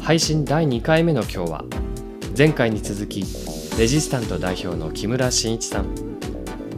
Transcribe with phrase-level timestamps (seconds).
[0.00, 1.64] 配信第2回目の今日は
[2.36, 3.20] 前回に続き
[3.78, 6.10] レジスタント代表の木村真一さん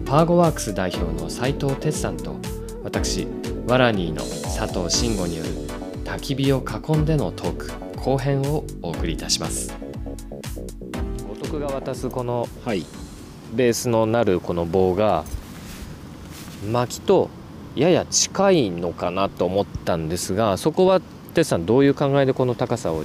[0.05, 2.32] パーゴワークス代表の斉藤哲さんと
[2.93, 3.27] 私
[3.67, 5.49] ワラニーの佐藤慎吾による
[6.05, 9.75] 焚き火を囲んでのトーク後編をお送りいたします。
[11.27, 12.85] 五徳が渡すこのはい。
[13.55, 15.25] ベースのなるこの棒が
[16.71, 17.31] 薪と
[17.77, 21.01] やや近いのかなと思ったんですがそこは
[21.33, 23.05] 哲さんどういう考えでこの高さを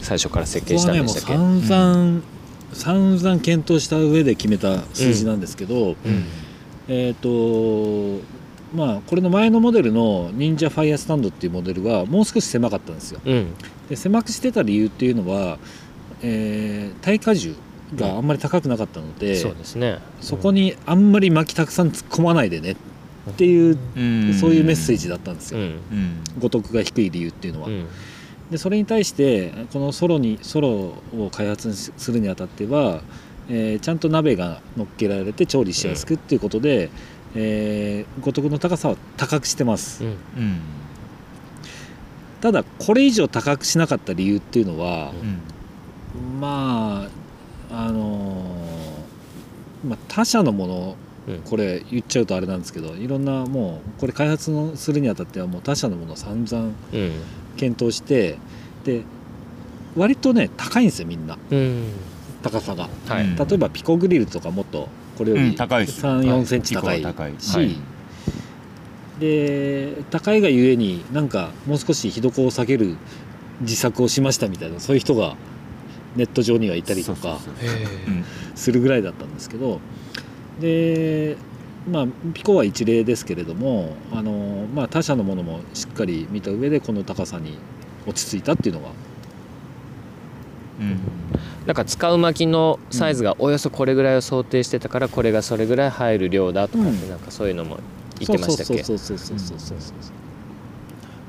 [0.00, 2.22] 最初から設計したんでしたっけ、ここはねもう散々、
[2.72, 5.96] 散々検討した上で決めた数字なんですけど、うん。
[6.88, 8.20] えっ、と
[8.74, 13.20] まあこれの前のモデルの忍者ファイアスタンドっていうモデルはもう少し狭かったんですよ。
[13.24, 13.54] うん。
[13.88, 15.58] で狭くしてた理由っていうのは、
[16.22, 17.54] えー耐荷重
[17.96, 19.98] があんまり高くなかったので、そうですね。
[20.20, 23.78] そこにあんまり薪たくさん突っ込まないでねっていう、
[24.34, 25.64] そういうメッセージだったんですよ、うん。
[25.64, 25.80] うん。
[26.40, 27.86] 五徳が低い理由っていうのは、うん。
[28.50, 33.02] でそれに対してこのソロにソロを開発するにあたっては、
[33.48, 36.90] えーちゃんと鍋が乗っけられて調理しやすくっていうことで、
[37.34, 40.10] えー五徳の高さは高くしてます、うん。
[40.10, 40.16] うん。
[42.40, 45.12] ただこれ以上高くしなかった理由っていうのは、
[46.14, 46.40] うん。
[46.40, 47.08] ま
[47.70, 50.96] ああのーまあ、他社のもの
[51.26, 51.38] うん。
[51.40, 57.12] これ言っちゃうとあれなんですけどいろんなもうこれ開発のするにあたってはもう他社のものを散々うん。
[57.56, 58.38] 検討して
[58.84, 59.02] で
[59.96, 61.38] 割とね高いんですよみんな。
[61.50, 61.92] うん。
[62.42, 62.88] 高さが。
[63.08, 63.36] はい、うん。
[63.36, 65.56] 例えばピコグリルとかもっとこれようんり。
[65.56, 66.04] 高いです。
[66.04, 67.00] よ3 4センチ高い
[67.38, 67.76] し、はい。
[69.20, 72.96] で高いがゆえになんかもう少し火床を下げる
[73.60, 75.36] 自作をしましたみたいなそういう人が
[76.16, 77.38] ネット上にはいたりとか
[78.54, 79.80] するぐらいだったんですけど
[80.60, 81.36] で
[81.88, 87.58] まあピコは一例ですけれどもあの、まあ、他社のものもしっかり見た上でこの高さに
[88.06, 88.88] 落ち着いたっていうのが
[90.80, 91.00] うん
[91.66, 97.10] なんか使う薪のサイズがおよそこれぐらいを想定してたからこれがそれぐらい入る量だとかってうん。
[97.10, 97.78] なんかそういうのも
[98.18, 98.82] 言ってましたっけ？
[98.84, 99.78] そうそうそうそうそうそう。
[99.78, 100.14] そう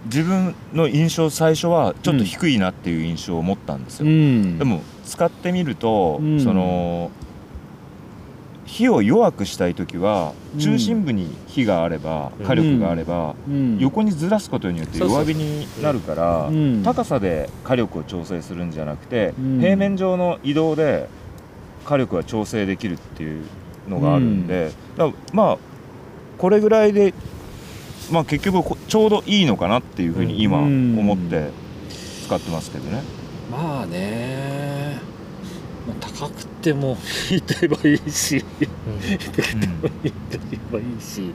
[0.06, 4.59] 自分の印象最初はちょっと低いなっていう印象を持ったんですよ、ん。
[4.59, 6.40] でも使ってみると、うん。
[6.40, 7.09] その
[8.65, 10.59] 火を弱くしたい時はうん。
[10.59, 12.45] 中心部に火があれば、うん。
[12.45, 13.77] 火力があれば、うん。
[13.79, 16.83] 横にずらすことによって弱火になるから、うん。
[16.83, 19.59] 高さで火力を調整するんじゃなくて、うん。
[19.59, 21.07] 平面上の移動で
[21.85, 23.43] 火力が調整できるっていう
[23.87, 24.71] のがあるんで、
[25.31, 25.57] まあ
[26.37, 27.13] これぐらいで、
[28.11, 30.97] まあ、結局こちょうどいいのかなっていうふうに今うん。
[30.97, 31.49] 思って
[32.25, 33.03] 使ってますけどね。
[33.51, 34.54] まあね、
[35.88, 36.97] まあ、高くても
[37.31, 38.44] いいと言えばいいし
[39.07, 39.73] 低くても
[40.03, 41.31] いいと言えばいいし、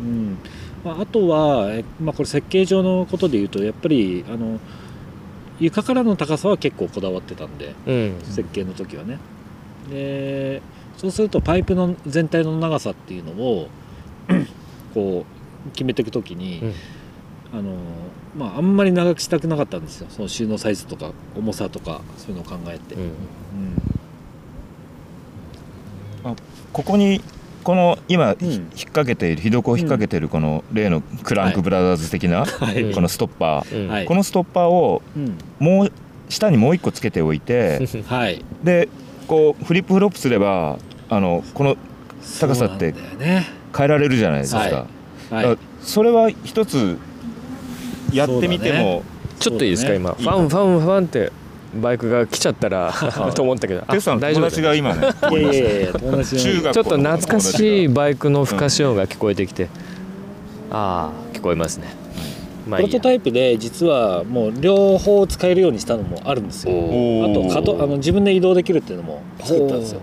[0.00, 0.38] うん。
[0.84, 4.58] まあ、あとは、えまあ、これ設計上のことで言うとやっぱりあの
[5.58, 8.14] 床からの高さは結構こだわってたんでうん。
[8.22, 9.18] 設計の時はね。
[9.90, 10.62] で
[10.96, 13.68] そうするとパイプの全体の長さっていうのを
[14.94, 15.24] こ
[15.66, 16.72] う決めていく時に、うん
[17.52, 17.74] あの
[18.36, 20.06] まああんまり長くしたくなかったんですよ。
[20.10, 23.02] その収納サイズとか重さとかそういうのを考えて、うん。
[23.02, 23.06] う
[26.30, 26.36] ん。
[26.72, 27.20] ここに
[27.64, 28.46] この今、うん。
[28.46, 32.94] 引っ掛けている火床を引っ掛けているこの例のクランクブラザーズ的な、はい。
[32.94, 33.88] このストッパー、うん。
[33.88, 34.06] はい。
[34.06, 35.36] このストッパーをうん。
[35.58, 35.92] もう
[36.28, 38.44] 下にもう一個つけておいて はい。
[38.62, 38.88] で
[39.26, 40.78] こうフリップフロップすれば
[41.08, 41.76] あのこの
[42.40, 42.94] 高さって
[43.76, 44.70] 変えられるじゃないですか、はい。
[44.70, 44.86] だか
[45.30, 46.98] らはいそれは一つ
[48.12, 49.02] やってみても、
[49.38, 49.94] ちょっといいですか？
[49.94, 50.12] 今。
[50.12, 51.32] ファンファンファンって
[51.80, 52.92] バイクが来ちゃったら
[53.34, 53.82] と思ったけど。
[53.86, 55.08] あテスさんの友大丈夫達が今ね。
[55.30, 59.68] いやいやいやちょっと懐かしいうんバイクのふかし音が聞こえてきて、
[60.70, 61.86] ああ聞こえますね、
[62.68, 62.88] まあいいや。
[62.88, 66.72] プロトタイプで実はもう両方使えるようにしたのもあるんですよ。
[66.74, 70.00] おあとーかとあの自分で移動できるっていうのも作ったんですよ。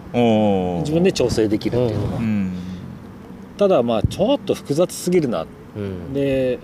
[0.80, 2.54] 自分で調整できるっていうのがうん。
[3.58, 5.46] ただまあちょっと複雑すぎるな。
[5.76, 6.14] うん。
[6.14, 6.60] で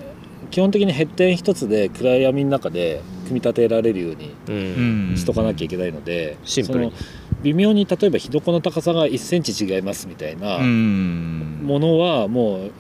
[0.54, 4.56] 基本的にヘッデン一つで暗闇の中で組み立てられるようにうん。
[4.56, 6.92] うんしとかなきゃいけないので、シンプルに。
[6.92, 7.04] その
[7.42, 11.62] 微妙に例えば火床の高さが1センチ違いますみたいなうん。
[11.64, 12.72] ものはもう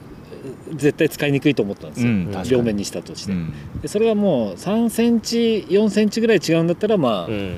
[0.76, 3.52] 絶対使いにくいと思ったんですよ、うん両面にしたとして、うん。
[3.82, 7.58] でそれがもう3センチ4センチぐらい違うんだったらまあ、うん。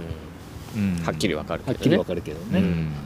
[0.77, 1.03] うん。
[1.03, 1.75] はっきりわかるけどね。
[1.75, 3.04] はっきりわかるけどね、うんうん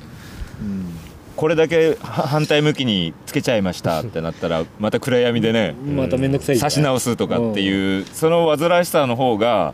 [1.40, 9.74] これだけは反対向きにつけちゃいましたってなったらまた暗闇でねまた面倒くさい差し直すとかっていうその煩わしさの方が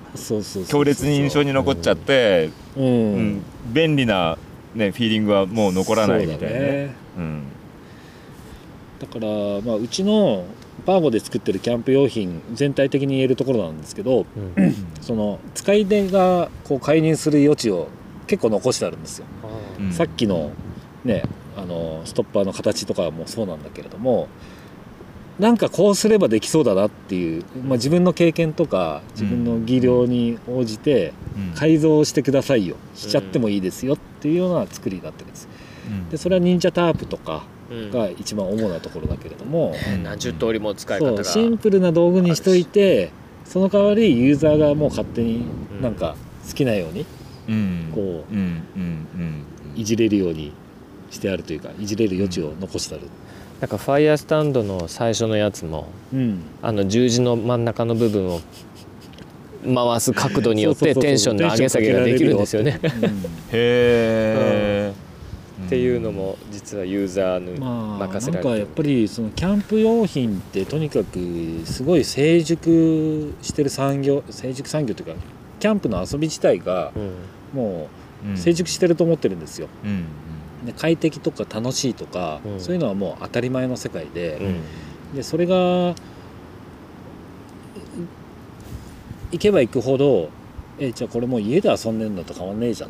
[0.67, 3.41] 強烈に印象に残っちゃって、うん、うん
[3.73, 4.37] 便利な、
[4.75, 6.93] ね、フィーリングはもう残らないみたいな
[8.99, 9.27] だから、
[9.61, 10.45] まあ、うちの
[10.85, 14.75] パーゴで作ってるキャンプ用品全体的に言えるところなんですけどうん。
[15.01, 17.87] その使い手がこう介入する余地を
[18.27, 19.25] 結構残してあるんですよ、
[19.79, 19.91] うん。
[19.91, 20.51] さっきの
[21.03, 21.23] ね
[21.57, 24.27] あのストッパーの形とかもそうなんだけれども
[25.39, 31.53] なんかこうすればできそうだなっていう、まあ、自分の経験とか自分の技量に応じてうん。
[31.53, 32.77] 改造してくださいよ。
[32.95, 35.49] しちゃってもいいですよっていうような作りになってるんです。
[35.85, 36.09] うん。
[36.09, 37.91] でそれは忍者タープとかうん。
[37.91, 41.23] が一番主なところだけれども、ね何十通りも使い方が。
[41.25, 43.11] シンプルな道具にしといて
[43.43, 45.45] その代わりユーザーがもう勝手に
[45.81, 46.15] なんか
[46.47, 47.05] 好きなように
[47.49, 47.91] うん。
[47.93, 48.63] こううん。
[48.77, 49.07] うん。
[49.75, 49.79] うん。
[49.79, 50.53] いじれるように
[51.15, 53.05] してあるというかいじれる余地を残してある、
[53.61, 58.41] なんかファイヤースタンドの最初のやつもうん、あの十字の真ん中の部分を
[59.65, 62.79] 回す角度によってテンションの上げ下げができるんですよね。
[62.83, 62.91] へ
[63.51, 64.93] え、
[65.65, 68.49] っていうのも実はユーザーうんにまあ任せられてる。
[68.49, 71.19] なんかやっぱりそのキャンプ用品ってとにかく
[71.65, 75.21] すごい成熟してる産業成熟産業というか
[75.59, 77.11] キャンプの遊び自体がうん。
[77.59, 77.87] も
[78.23, 78.33] うん。
[78.33, 79.67] う成熟してると思ってるんですよ。
[79.83, 80.05] うん
[80.65, 82.59] で快適とか楽しいとか、うん。
[82.59, 84.37] そういうのはもう当たり前の世界で、
[85.11, 85.15] うん。
[85.15, 85.95] でそれがい
[89.33, 90.29] 行けば行くほど
[90.79, 92.89] えじゃあこれもう家で遊んでんのと変わんねえじゃん。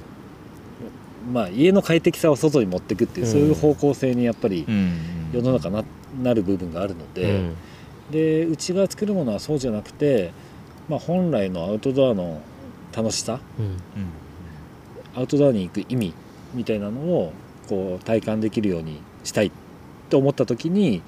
[1.32, 3.32] まあ家の快適さを外に持っていくっていう、うん。
[3.32, 4.98] そういう方向性にやっぱりうん。
[5.34, 5.84] 世の中な
[6.22, 7.56] なる部分があるので、うん。
[8.12, 10.32] でうちが作るものはそうじゃなくて、
[10.88, 12.42] まあ、本来のアウトドアの
[12.96, 13.78] 楽しさうん。
[15.16, 16.14] アウトドアに行く意味
[16.54, 17.34] みたいなのを
[17.68, 19.52] こう体感できるようにしたいっ
[20.10, 21.02] て思った時に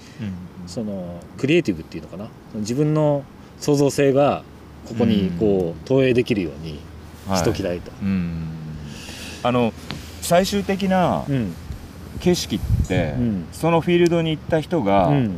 [0.65, 2.27] そのクリエイティブっていうのかな？
[2.55, 3.23] 自分の
[3.59, 4.43] 創造性が
[4.87, 6.79] ここにこう投影できるように
[7.37, 7.91] しときたいと。
[8.01, 8.47] うん。
[9.43, 9.73] あの
[10.21, 11.53] 最終的なうん。
[12.19, 13.47] 景色って、うん。
[13.51, 15.35] そのフィールドに行った人が、うん。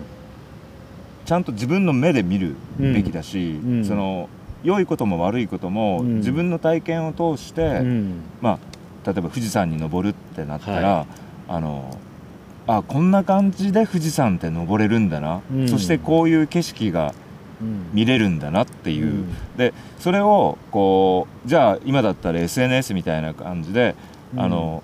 [1.26, 3.86] ちゃんと自分の目で見るべきだし、うん。
[3.86, 4.30] その
[4.64, 6.16] 良いことも悪いことも、うん。
[6.20, 8.22] 自分の体験を通して、うん。
[8.40, 11.06] まあ、例えば富士山に登るってなったら、は
[11.48, 11.98] あの
[12.68, 15.68] あこんな感じで富士山って登れるんだな、うん。
[15.68, 17.14] そしてこういう景色が
[17.62, 17.90] うん。
[17.92, 19.36] 見れるんだなっていう、うん。
[19.58, 23.96] でそれをこうじゃあ今だったら SNS みたいな感じで、
[24.38, 24.82] あの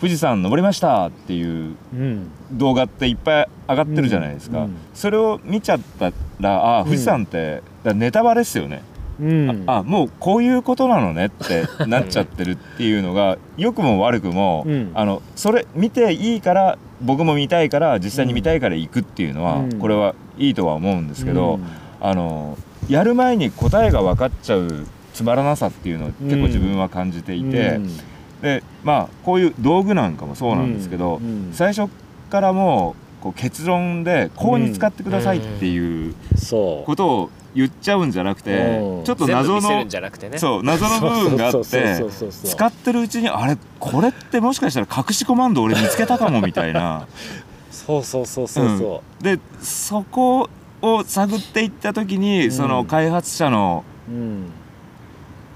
[0.00, 2.30] 富士山登りましたっていううん。
[2.52, 4.76] 動画っていっぱい上がってるじゃないですか、うん。
[4.94, 8.82] それを見ちゃったらあ富士山って、ネタバレですよね、
[9.20, 9.64] うん。
[9.66, 14.90] あもうこういうことなのねってなっちゃってるっていうのが良くも悪くも、うん。
[14.94, 19.78] あのそれ見ていいから僕も見たいから実際に見たいから行くっていうのは、うん。
[19.78, 21.64] これはいいとは思うんですけど、うん。
[22.00, 22.56] あの
[22.88, 27.96] やる前に答えが分かっちゃうつまらなさっていうのを結構自分は感じていて、うん。
[28.40, 31.50] でまあこういう道具なんかもそうなんですけど、うん。
[31.52, 31.90] 最初
[32.30, 36.14] からもうこう結論でこうに使ってくださいっていう。
[36.50, 39.04] ことを言っちゃうんじゃなくて、うん。
[39.04, 40.38] ちょっと全部謎の見せるんじゃなくてね。
[40.38, 42.50] そう謎の部分があっそうそうてそうそうそう。
[42.50, 47.06] 使ってるうちにあれこれってもしかしたら隠しコマンド俺見つけたかもみたいな。
[47.70, 50.48] そうそうそうそうそでそこ
[50.82, 52.52] を探っていった時に、うん。
[52.52, 54.52] その開発者のう、うん。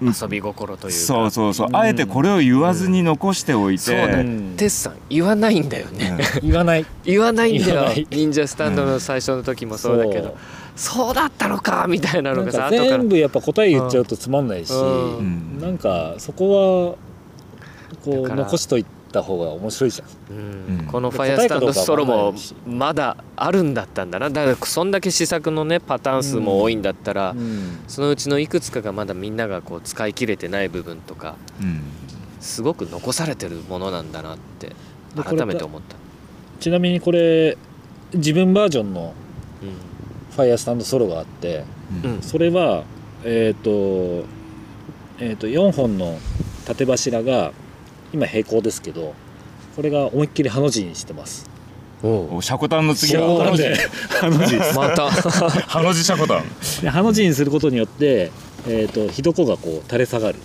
[0.02, 0.98] 遊び心というか。
[0.98, 1.76] そうそうそう、うん。
[1.76, 4.54] あえてこれを言わずに残しておいて、そうだようん。
[4.56, 6.18] テスさん言わないんだよね。
[6.42, 6.86] 言わない。
[7.04, 8.06] 言わないんだよ。
[8.10, 10.36] 忍者スタンドの最初の時もそうだけど
[10.76, 15.18] そうだったのかみたいなのがさ全部やっぱ答え言っちゃうとつまんないし、うん。
[15.18, 16.96] うんなんかそこは
[18.04, 20.36] こう残しといた方が面白いじゃん。
[20.36, 20.78] うん。
[20.80, 20.86] うん。
[20.86, 22.38] このファイアスタンドストロも答えかどうかわかんな。
[22.38, 27.78] いしまだあるんだったんだなだからそんだけ試作のねパターン数も多いんだったら、うん。
[27.88, 31.82] そのうちのいくつかがまだみんながこう使い切れてない部分とかうん。
[32.40, 34.72] すごく残されてるものなんだなって
[35.16, 35.96] 改めて思った、
[36.60, 37.56] ちなみにこれ
[38.12, 39.23] 自分バージョンのう
[40.34, 41.64] ファイアスタンドソロがあって
[42.04, 42.22] んうん。
[42.22, 42.84] それは
[43.24, 43.70] えっ、と,、
[45.18, 46.18] えー、と4本の
[46.66, 47.52] 縦柱が
[48.12, 49.14] 今平行ですけど
[49.76, 51.50] これが思いっきりハの字にしてます。
[52.02, 53.44] おシャコタンの次はそう。
[53.44, 53.76] なんで。
[54.20, 54.56] ハの字。
[54.76, 55.10] また。
[55.66, 56.44] ハの字シャコタン
[56.82, 58.30] でハの字にすることによって、
[58.68, 60.38] えー、と火床がこう垂れ下がる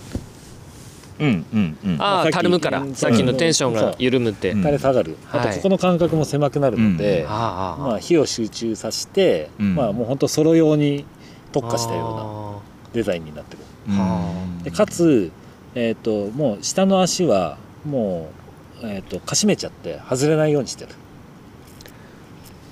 [1.20, 1.96] うんうんうん。
[2.02, 2.94] ああたるむからうん。
[2.94, 4.60] さっきのテンションが緩むって、うん。
[4.60, 9.74] 垂れ下がる、あとはいここの間隔も狭くなるので、まあ、火を集中させて、うん。
[9.74, 11.04] まあもう本当ソロ用に
[11.52, 13.62] 特化したようなあデザインになってる。
[13.88, 13.98] うん。
[13.98, 15.30] はでかつ、
[15.74, 18.40] えー、ともう下の足はもう
[18.82, 20.90] えー、とかしめちゃって外れないようにしてる。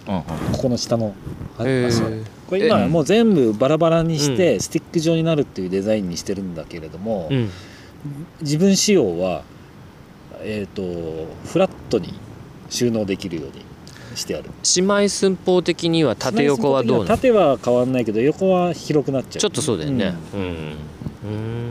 [0.07, 0.25] こ
[0.63, 1.15] この下の
[1.59, 2.07] 足を
[2.49, 7.51] これ今えもう全部バラバラにしてスティック状になるっていうデザインにしてるんだけれども、うん
[8.41, 9.43] 自分仕様は
[10.41, 10.83] えっ、と
[11.47, 12.15] フラットに
[12.71, 13.65] 収納できるように
[14.17, 14.51] してある。
[14.77, 17.17] 姉妹寸法的には縦横はどうなの？
[17.17, 19.41] 縦は変わんないけど横は広くなっちゃう。
[19.41, 20.15] ちょっとそうだよね。
[20.35, 20.41] うん。
[20.41, 21.68] うん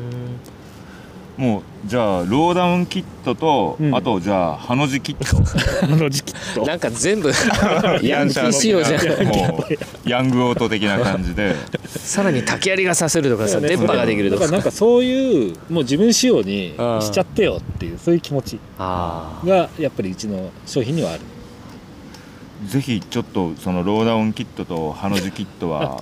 [1.38, 3.96] もうじゃあローダウンキットと、うん。
[3.96, 5.38] あとじゃあハの字キット。
[5.86, 7.30] あの時期となんか全部
[8.02, 9.28] ヤンキー仕様じゃん。
[9.28, 11.56] もうヤングオート的な感じで。
[11.86, 17.02] さらに竹槍が刺せるとかさね電波ができるとだからなんかかそういうもう自分仕様にうん。
[17.02, 21.20] しちゃってよっていうそういう気持ちあがやっぱりうちの商品にはある。
[22.66, 26.00] ぜひちょっとそのローダウンキットとハの字キットは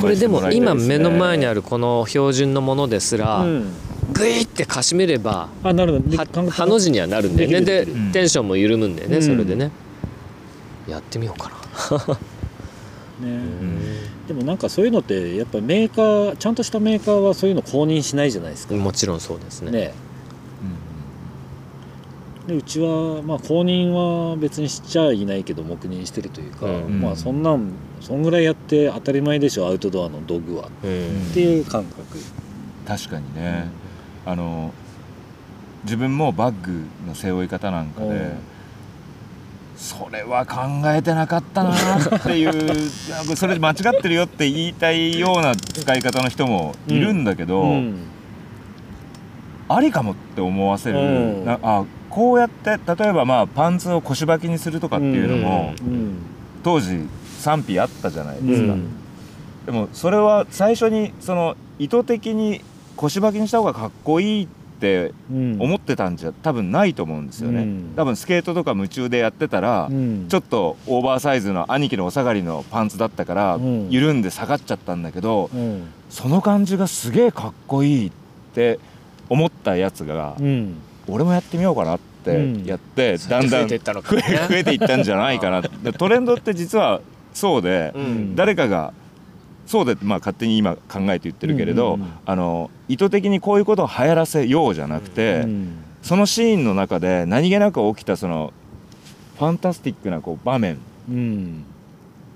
[0.00, 0.98] これで売してもも今らいたいですね。
[0.98, 3.66] 目の前にあるこの標準のものですらうん
[4.14, 6.50] グイってかしめればあなるほど。
[6.50, 7.60] ハの字にはなるんだよね。
[7.60, 9.70] でテンションも緩むんだよねうんそれでね。
[10.88, 12.18] やってみようかな。
[13.26, 13.38] ね。
[14.28, 18.74] でもなんかそういうのってやっぱメーカーちゃんとしたメーカーはそういうの公認しないじゃないですか。
[18.74, 19.70] もちろんそうですね。
[19.70, 19.94] ね。
[22.46, 27.00] でうちはまあ公認は別にしちゃいないけど黙認してるというか、うん。
[27.00, 30.68] まあそんなんそんぐらいやって当たり前でしょアウトドアの道具は。
[30.84, 31.30] うん。
[31.30, 32.18] っていう感覚、
[32.86, 33.68] 確かにね、
[34.26, 34.72] あの
[35.84, 38.32] 自分もバッグの背負い方なんかで、うん。
[39.76, 42.52] それは考えてなかったなっていう
[43.10, 47.96] なんかそれ間違ってるよって言いたいような使い方の人もいるんだけど、うん。
[49.68, 51.44] ありかもって思わせる、うん。
[51.44, 56.14] なあこうやって例えばまあパンツを腰履きにするとかっていうのも、うん。
[56.62, 57.00] 当時
[57.40, 58.86] 賛否あったじゃないですか、うん。
[59.66, 62.62] でもそれは最初にその意図的に
[62.96, 65.56] 腰履きにした方がかっこいいってうん。
[65.60, 67.92] 思ってたんじゃ多分ないと思うんですよね、うん。
[67.96, 70.26] 多分スケートとか夢中でやってたら、うん。
[70.28, 73.88] ちょっとオーバーサイズの兄貴のお下がりのパンツだったから、うん。
[73.90, 75.88] 緩んで下がっちゃったんだけどうん。
[76.10, 78.12] その感じがすげえかっこいいっ
[78.54, 78.78] て
[79.28, 80.74] 思ったやつが、うん。
[81.08, 87.00] 俺もやってみようかなってやって、だんだん増えていったのか増もねえ増えていったんじゃないかなでトレンドって実は
[87.32, 88.36] そうで、うん。
[88.36, 88.92] 誰かが
[89.66, 95.68] そうで、まあ、勝手に今考えて言ってるけれど、あの意図的にこういうことを流行らせようじゃなくて、うん。
[96.02, 98.52] そのシーンの中で何気なく起きたその
[99.38, 100.76] ファンタスティックなこう場面
[101.08, 101.64] うん。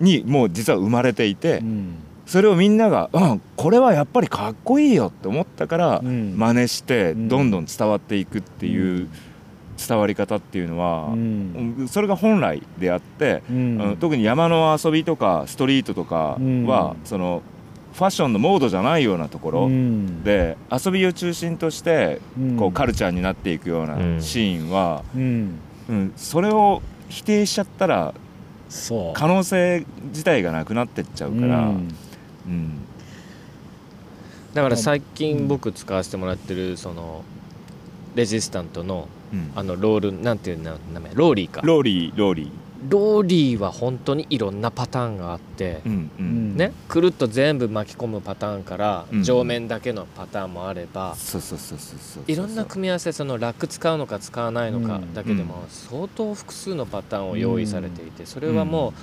[0.00, 1.94] にもう実は生まれていて、うん。
[2.24, 6.34] それをみんなが「うんこれはやっぱりかっこいいよ」って思ったからうん。
[6.36, 7.28] 真似してうん。
[7.28, 9.08] どんどん伝わっていくっていう
[9.78, 11.76] 伝わり方っていうのは、うん。
[11.78, 13.80] うんそれが本来であって、うん。
[13.80, 17.06] うん特に山の遊びとかストリートとかは、うん。
[17.06, 17.42] その
[17.92, 20.22] ファッションのモードじゃないようなところ、うん。
[20.24, 22.56] で遊びを中心としてうん。
[22.56, 24.22] こうカルチャーになっていくようなうん。
[24.22, 25.58] シーンは、うん。
[25.88, 28.12] うんそれを否定しちゃったら
[29.14, 31.94] 可能性自体がなくなってっちゃうから、うん。
[32.46, 32.72] うん。
[34.54, 37.22] だから最近僕使わせてもらってるその
[38.14, 39.17] RESISTANT のうん
[39.54, 41.60] あのロールなんていう名前ローリーか。
[41.64, 42.50] ローリーローリー、
[42.88, 46.54] ローリーは本当にいろんなパターンがあってうんううん。
[46.54, 49.22] んねくるっと全部巻き込むパターンからうん。
[49.22, 55.12] 上面だけのパターンもあればそうそうそうそうそういろんな組み合わせそのラック使うのか使わないのかうん。
[55.14, 58.94] だけでも相当複数のパターンを用意されていてそれはも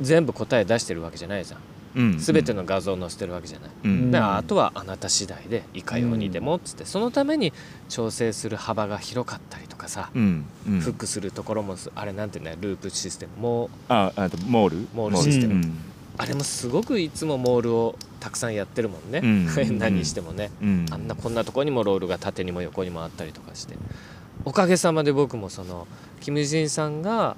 [0.00, 1.64] う全部答え出してるわけじゃないじゃんうん
[1.94, 3.70] 全ての画像を載せてるわけじゃない。
[3.84, 4.10] うん。
[4.10, 7.52] だからあとはあなた次第でいかようにでもっつってそのために
[7.88, 10.44] 調整する幅が広かったりとかさうん。
[10.68, 10.80] うん。
[10.80, 13.66] フックするところもすあれなんていうんだよループシステムも。
[13.66, 14.88] うああとモール？
[14.94, 15.54] モールシステム。
[15.54, 15.78] うん。
[16.18, 19.46] あれもすごくいつもモールをたくさんやってるもんね、うん。
[19.78, 20.86] 何にしてもね、うん。
[20.90, 23.76] あんなこんなとこにもロールが縦にも横にもあったりとかして。
[24.44, 25.86] おかげさまで僕もその
[26.20, 27.36] キム・ジンさんが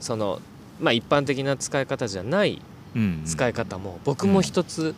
[0.00, 0.40] その
[0.80, 2.71] まあ一般的な使い方じゃないうん
[3.24, 3.98] 使い方も。
[4.04, 4.94] 僕も一つ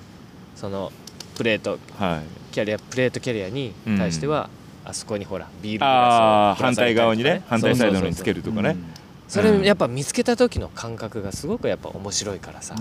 [0.57, 0.93] その
[1.37, 2.23] プレートはい。
[2.53, 4.49] キャリアプレートキャリアに対しては、
[4.85, 7.43] あそこにほらビールグあラあ反対側にね。
[7.49, 8.77] 反対サイドのにつけるるとかね。
[9.27, 12.77] それやっぱ見つけた時の感覚がすごくやっぱ面白いからさ、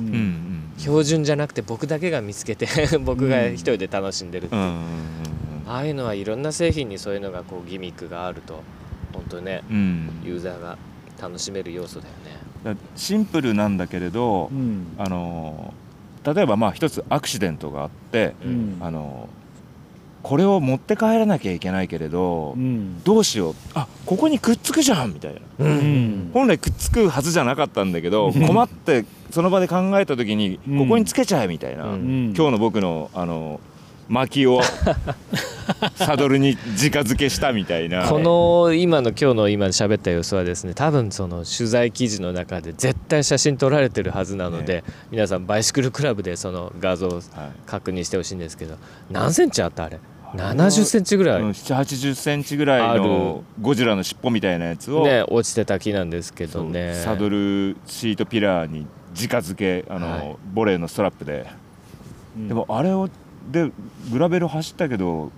[0.77, 2.67] 標準じゃなくて僕だけが見つけて
[2.99, 4.77] 僕が一人で楽しんでるってあ
[5.65, 8.61] あいうのはいろんな製品にそういうのがこうギミックがあると
[9.13, 9.63] 本当にね
[10.23, 10.77] ユーザーが
[11.19, 12.37] 楽しめる要素だよね
[12.95, 14.87] シンプルなんだけれどうん。
[14.97, 15.73] あの
[16.25, 18.77] 例えばまあ一つアクシデントがあってうん。
[18.79, 19.29] あの
[20.21, 23.03] これを持って帰らなきゃいけないけれどうん。
[23.03, 23.55] どうしよう？
[23.73, 25.39] あここにくっつくじゃんみたいな。
[25.59, 26.31] ううん。
[26.33, 28.47] 本来くっつくはずじゃなかったんだけどうん。
[28.47, 30.79] 困ってその場で考えた時にうん。
[30.79, 33.59] ここにつけちゃえみたいな、今日の僕のあの
[34.09, 34.61] 薪を
[35.95, 38.07] サドルに直付けしたみたいな。
[38.07, 47.23] この今の今日の今喋った様子はですね多分その取材記事の中で絶対写真撮られてるはずなので、皆さんバイシクルクラブでその画像をはい
[47.65, 48.77] 確認してほしいんですけど
[49.09, 49.99] 何センチあったあれ
[50.35, 56.95] ？70センチぐらい、うん7 8 0センチぐらいのゴジラの尻尾みたいなやつを、ね落ちてた木なんですけどね。
[56.95, 60.35] サドルシートピラーに直付けあの、はい。
[60.53, 61.45] ボレーのストラップで、
[62.35, 62.47] うん。
[62.47, 63.09] でもあれを
[63.51, 63.71] で
[64.11, 65.31] グラベル走ったけど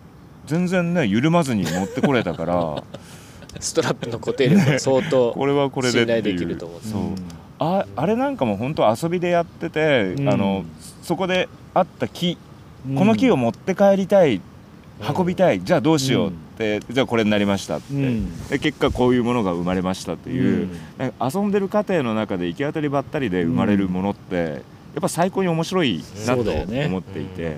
[0.46, 2.84] 全然ね緩まずに持ってこれたから
[3.60, 6.80] ストラップの固定力が相当これはこれで信頼できると思う。
[6.84, 7.02] そう。
[7.58, 10.30] ああれなんかも本当遊びでやってて、うん。
[10.30, 10.66] あの
[11.02, 12.38] そこであった木
[12.88, 12.96] うん。
[12.96, 14.42] この木を持って帰りたい、うん。
[15.16, 18.48] 運びたいじゃあどうしようって、じゃあこれになりましたって、うん。
[18.48, 20.70] で結果こういうものが生まれましたという、
[21.22, 24.64] 遊んでる過程の中で行き当たりばったりで生まれるものって、
[24.96, 27.58] やっぱ最高に面白いなと思っていて、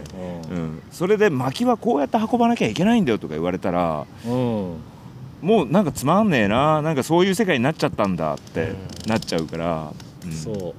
[0.50, 0.64] ううん。
[0.78, 4.32] んそれで薪はこうやって運ばなきゃいけないんだよとか言われたらうん。
[4.32, 8.78] もうなんかつまんねえななんかそういう世界になっちゃったんだってうん。
[9.08, 9.94] なっちゃうから、
[10.26, 10.32] うん。
[10.32, 10.74] そう。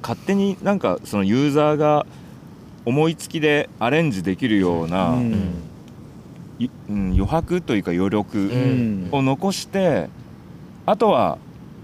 [0.00, 2.06] 勝手になんかそのユーザーが
[2.84, 5.54] 思いつきでアレンジできるような、うん。
[6.88, 9.08] 余白というか余力うん。
[9.10, 10.08] を残して、
[10.86, 11.38] あとは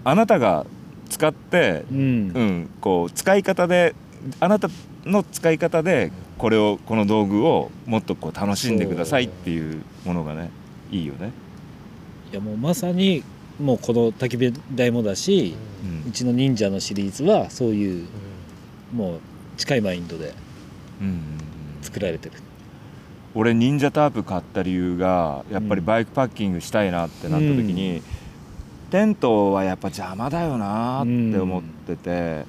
[0.05, 0.67] あなたが
[1.09, 1.99] 使って、うん。
[1.99, 3.95] うん、こう使い方で
[4.41, 4.69] あなた
[5.05, 10.51] の使い方でこれをこの道具をもっとこう楽しんでくださいっていうものがね
[10.91, 11.31] いいよね。
[12.33, 13.23] いやもうまさに
[13.61, 16.09] もうこの焚き火台もだしうん。
[16.09, 18.07] うちの忍者のシリーズはそういう
[18.93, 19.21] もう
[19.57, 20.35] 近いマインドで
[21.01, 21.21] うんうんうん。
[21.83, 22.35] 作られてる。
[23.35, 28.03] 俺忍者タープ買った理由がやっぱりバイクパッキングしたいなってなった時に、
[28.91, 32.45] テントはやっぱ邪魔だよなって思ってて、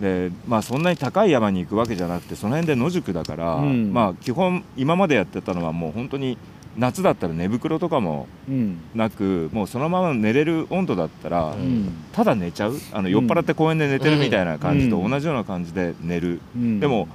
[0.00, 3.92] でまあそんなに高い山に行くわけじゃなくてその辺で野宿だから、うん。
[3.92, 6.38] まあ基本今までやってたのはもう本当に
[6.76, 8.78] 夏だったら寝袋とかもうん。
[8.94, 11.92] なくもうそのまま寝れる温度だったら、うん。
[12.12, 12.76] ただ寝ちゃう。
[12.92, 16.80] あの酔っ払って公園で寝てるみたいな感じと同じような感じで寝る、うん。
[16.80, 17.06] でも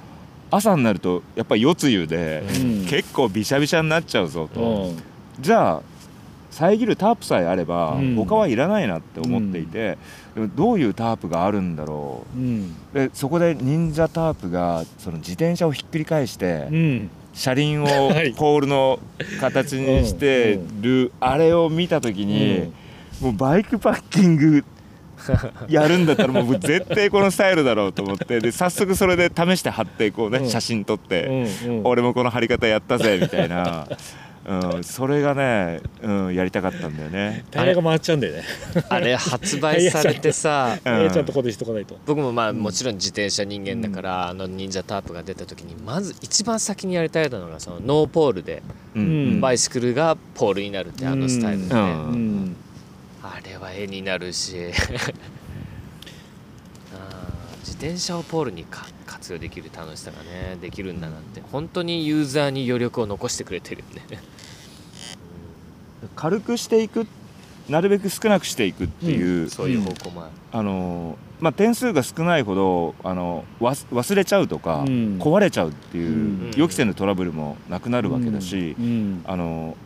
[0.50, 2.86] 朝になるとやっぱり夜露で、うん。
[2.88, 4.96] 結構びしゃびしゃになっちゃうぞと、うん。
[5.40, 5.82] じゃあ
[6.56, 8.14] 遮るタープさえあれば、うん。
[8.16, 9.98] 他はいらないなって思っていて、
[10.34, 12.40] でもどういうタープがあるんだろう。
[12.40, 12.74] ん。
[12.94, 17.10] うでそこで忍者タープがその自転車をひっくり返して、うん。
[17.34, 18.32] 車輪を はい。
[18.32, 18.98] ポールの
[19.38, 22.72] 形にしてる、あれを見た時に、
[23.20, 24.64] もうバイクパッキング
[25.68, 30.48] やるんだったらもう絶対このスタイルだろうと思ってで早速それで試して貼ってこうね、うん。
[30.48, 31.24] 写真撮って、
[31.66, 31.86] うんうん。
[31.86, 33.86] 俺もこの貼り方やったぜみたいな、
[34.46, 37.44] うん、それがね、うん、やりたかったんだよね。
[37.50, 38.44] タイヤが回っちゃうんだよね。
[38.88, 40.80] あれ発売されてさうん。
[40.82, 41.98] タイヤちゃんと固定しとかないと。
[42.06, 48.62] 僕もまあもちろん自転車人間だから、あの忍者タープが出た時にまず一番先にやりたいのがそのノーポールで
[48.94, 49.40] うん。
[49.40, 51.88] バイシクルがポールになるってあのスタイルで、ねうん。
[51.88, 52.56] うん。
[53.24, 54.54] あれは絵になるし
[57.76, 61.42] 自転車をポールにか活用できる楽しさがねできるんだなって。
[61.52, 64.22] 本当にユーザーに余力を残してくれてるよね。
[66.16, 67.06] 軽くしていく
[67.68, 75.18] なるべく少なくしていくっていう、そういう方向もある、あのまあ、点数が少ないほどあの忘忘れちゃうとか、うん。
[75.20, 76.50] 壊れちゃうっていう、うん。
[76.56, 79.24] 予期せぬトラブルもなくなるわけだし、うん。
[79.26, 79.76] あの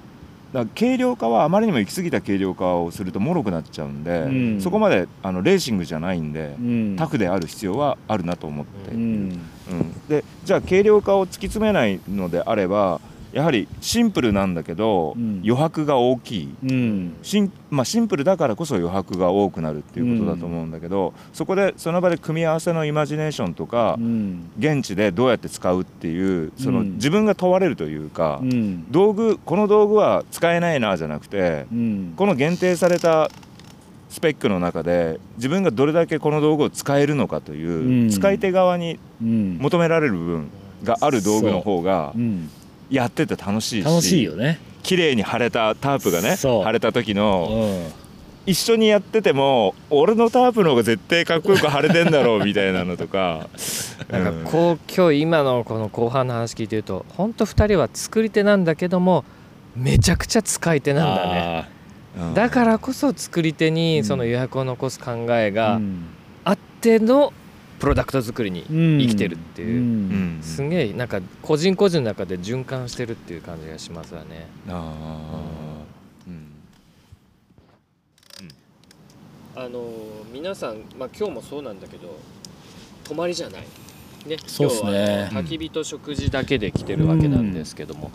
[0.53, 4.61] だから軽量化はあまりにも行き過ぎた軽量化をすると脆くなっちゃうんで、うん。
[4.61, 6.97] そこまであのレーシングじゃないんで、うん。
[6.97, 9.41] タフである必要はあるなと思っている、うん。
[9.71, 10.09] うん。
[10.09, 13.01] でじゃあ軽量化を突き詰めないのであれば
[13.33, 15.41] やはりシンプルなんだけど、うん。
[15.45, 16.49] 余白が大きい。
[16.65, 17.13] うん。
[17.23, 24.51] シン,、まあ、シンプルだからこそ余白が多くなるっていうことだと思うんだけど、そこでその場で組み合わせのイマジネーションとか、うん。
[24.59, 26.95] 現地でどうやって使うっていうそのうん。
[26.95, 28.91] 自分が問われるというか、うん。
[28.91, 32.15] 道具この道具は使えないなじゃなくてうん。
[32.17, 33.31] この限定された
[34.09, 38.11] スペックの中で自分がどれだけこの道具を使えるのかという、うん。
[38.11, 39.59] 使い手側にうん。
[39.61, 40.49] 求められる部分
[40.83, 42.51] がある道具の方がうん
[42.91, 44.59] やってて楽しいし楽しいよね。
[44.83, 46.63] 綺麗に貼れたタープがねそう。
[46.65, 47.49] 貼れた時うの
[47.97, 48.01] ん。
[48.47, 53.49] 一緒にやってても俺のタープの方が絶対かっこよく貼れてんだろう みたいなのとか。
[54.11, 59.25] なんかこう今日今のこの後半の話聞いてると本当2人は作り手なんだけども
[59.77, 61.69] めちゃくちゃ使い手なんだね。
[62.19, 62.35] うん。
[62.35, 66.07] だからこそ作り手うんにその余白を残す考えがうん。
[66.45, 67.33] あっての
[67.81, 68.99] プロダクト作りにうん。
[69.01, 69.81] 生きてるっていう。
[69.81, 69.87] うん。
[70.37, 70.43] うん。
[70.43, 74.47] すげえなんか個人個人の中で循環してるっていう感じがしますわね。
[74.69, 76.31] あー。
[76.31, 76.47] うん。
[79.57, 79.85] あの
[80.33, 82.17] 皆さん、まあ、今日もそうなんだけど
[83.05, 83.63] 泊まりじゃない。
[84.27, 84.37] ね。
[84.47, 84.91] そうっすね。
[84.91, 88.11] 今日はあの焚き火と食事だけで来てるわけなんですけども、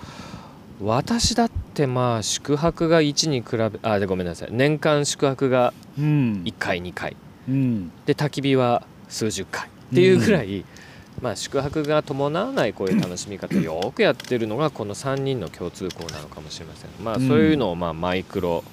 [0.79, 4.49] 私だってまあ宿泊が1に比べあでごめんなさい。
[4.51, 6.43] 年間宿泊がうん。
[6.45, 7.17] 1回2回。
[7.49, 7.91] うん。
[8.05, 10.65] で焚き火は数十回っていうぐらい、
[11.21, 16.89] まあ宿泊が伴わないこういう楽しみ方よくやってるのがこの3人の共通項なのかもしれません。
[17.03, 18.63] まあそういうのをまあマイクロ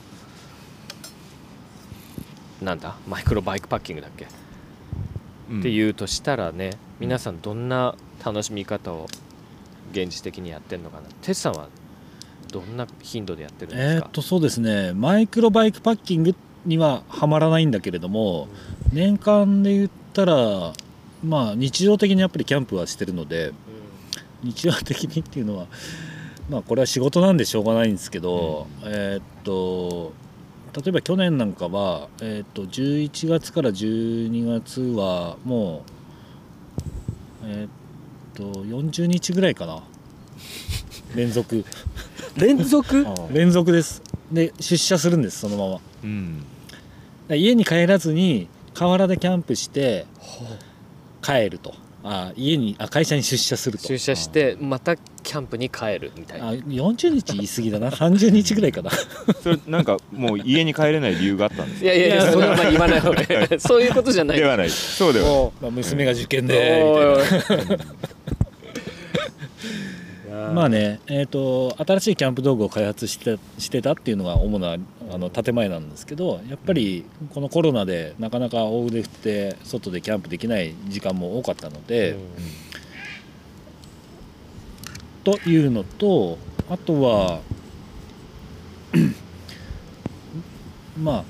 [2.60, 2.96] なんだ？
[3.08, 4.24] マイクロバイクパッキングだっけ？
[4.24, 4.28] っ
[5.62, 9.06] ていうとしたらね皆さんどんな楽しみ方を
[9.90, 11.08] 現実的にやってるのかな？
[11.20, 11.68] テツさんは
[12.50, 14.06] どんな頻度でやってるんですか？
[14.06, 14.92] えー、とそうですね。
[14.94, 18.48] マイクロバイクパッキングにははまらないんだけれども
[18.92, 20.72] 年間で言ったら
[21.24, 23.52] まあ日常的にやっぱりキャンプはしてるので
[24.42, 25.66] 日常的にっていうのは
[26.50, 30.12] まあこれは仕事なんでしょうがないんですけど、えーっと
[30.74, 35.84] 例えば去年なんかは、えーっと11月から12月はも
[37.44, 37.70] うえーっ
[38.34, 39.82] と40日ぐらいかな。
[41.14, 41.64] 連続。
[42.36, 43.06] 連続？
[43.32, 44.02] 連続です。
[44.32, 45.80] で出社するんですそのまま。
[46.04, 46.42] うん。
[47.28, 50.06] ら家に帰らずに河原でキャンプして
[51.22, 51.74] 帰ると。
[52.04, 53.86] あ家にあ会社に出社すると。
[53.86, 56.48] 出社してまたキャンプに帰るみたいな。
[56.48, 57.90] あ40日言い過ぎだな。
[57.90, 58.90] 30日ぐらいかな。
[59.40, 63.60] それなんかもう家に帰れない理由があったんですいやいやいやいやそれはまあ言わない方がいい。
[63.60, 64.36] そういうことじゃない。
[64.36, 64.70] ではない。
[64.70, 65.34] そうではない。
[65.34, 67.84] もまあ娘が受験うでみたいな
[70.50, 74.76] まあねえー、と新しいキャンプ道具を開発してしてたっていうのが主な
[75.10, 82.16] あの建前なんですけどやっぱりこのコロナでなかなか大腕振って外でキャンプできない時間も多かったので、
[85.24, 87.40] というのとあとは
[91.00, 91.24] まあ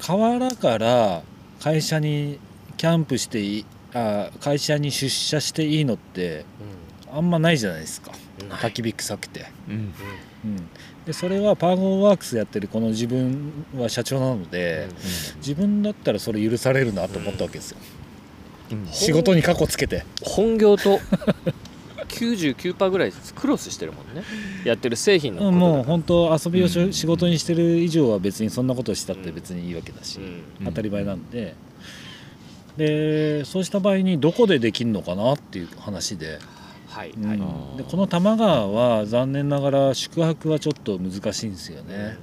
[0.00, 1.22] 河原から
[1.60, 2.38] 会社に
[2.76, 6.44] キャンプしていいあ会社に出社していいのって
[7.10, 8.12] あんまないじゃないですか。
[8.12, 9.74] うん焚き火臭くて、うん。
[9.74, 10.68] うん、
[11.04, 14.88] でそれはパーゴーワークスやってるこの自分は社長なので、
[15.38, 17.78] 自分だったらそれ許されるなと思ったわけですよ、
[18.72, 18.86] うん。
[18.92, 20.04] 仕事に過去つけて。
[20.22, 21.00] 本業と
[22.08, 24.22] 99%ぐらいクロスしてるもんね。
[24.64, 26.92] やってる製品のことだもう本当遊びをしうん。
[26.92, 30.66] 仕事にしてる以上は別にそんなことしたって別にいいわけだし、うん。
[30.66, 31.56] 当たり前なんで
[32.78, 36.38] でそうした場合にどこでできるのかなっていう話で,、
[36.88, 37.28] はい、うん。
[37.28, 37.38] はい。
[37.38, 42.16] あーでこの多摩川は残念ながら宿泊はちょっと難しいんですよね、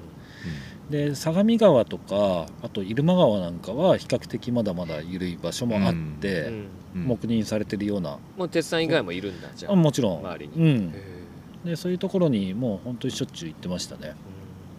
[0.89, 6.67] で相模川とかあと入間川なんかは比較的まだまだ緩い場所もあって、うん。
[6.95, 7.07] うん。
[7.09, 8.17] 黙認されてるような。
[8.37, 9.73] もう鉄さん以外もいるんだじゃあ。
[9.73, 10.53] あもちろん、周りに。
[10.55, 14.13] うん、へでそういうところにもう本当にしょっちゅう行ってましたね、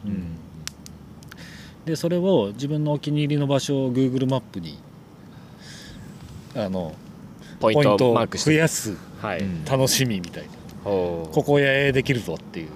[0.07, 0.37] ーうん。
[1.85, 4.79] でそれを自分のお気に入りの場所を Google マップに
[6.57, 6.95] あの
[7.61, 8.97] ポイントを増やす
[9.69, 10.49] 楽しみみたいな。
[10.85, 12.69] ここへできるぞっていう、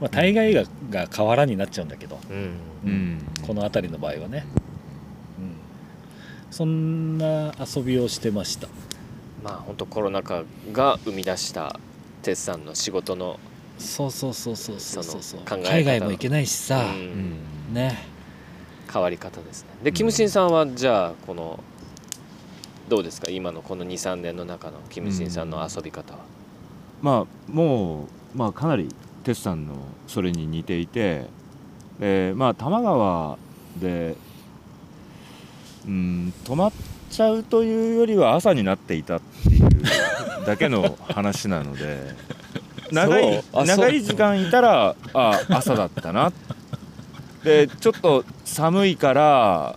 [0.00, 2.36] まあ、大概がが河原になっちゃうんだけど、うん。
[2.84, 3.18] うん。
[3.44, 4.46] この辺りの場合はね、
[5.38, 5.56] うん、
[6.52, 8.68] そんな遊びをしてました。
[9.42, 11.80] まあ本当コロナ禍が生み出した
[12.22, 13.40] 鉄さんの仕事の、
[13.78, 15.22] そうそうそうそうそうそう。
[15.22, 17.00] そ海外も行けないしさ、うん
[17.70, 17.74] うん。
[17.74, 17.98] ね。
[18.92, 19.70] 変わり方ですね。
[19.82, 21.58] でキムシンさんはじゃあこの
[22.88, 23.30] どうですか？
[23.30, 26.20] 今のこの23年の中のキムシンさんの遊び方は、
[27.02, 28.88] まあもう、まあ、かなり
[29.24, 29.74] 哲さんの
[30.06, 31.26] それに似ていて
[32.00, 33.38] でまあ多摩川
[33.80, 34.16] で
[35.86, 36.72] うん止まっ
[37.10, 39.68] ちゃうというよりは朝になっていたっていう
[40.46, 42.14] だけの話なので
[42.90, 46.32] 長い長い時間いたらあ朝だったな。
[47.44, 49.76] でちょっと寒いから、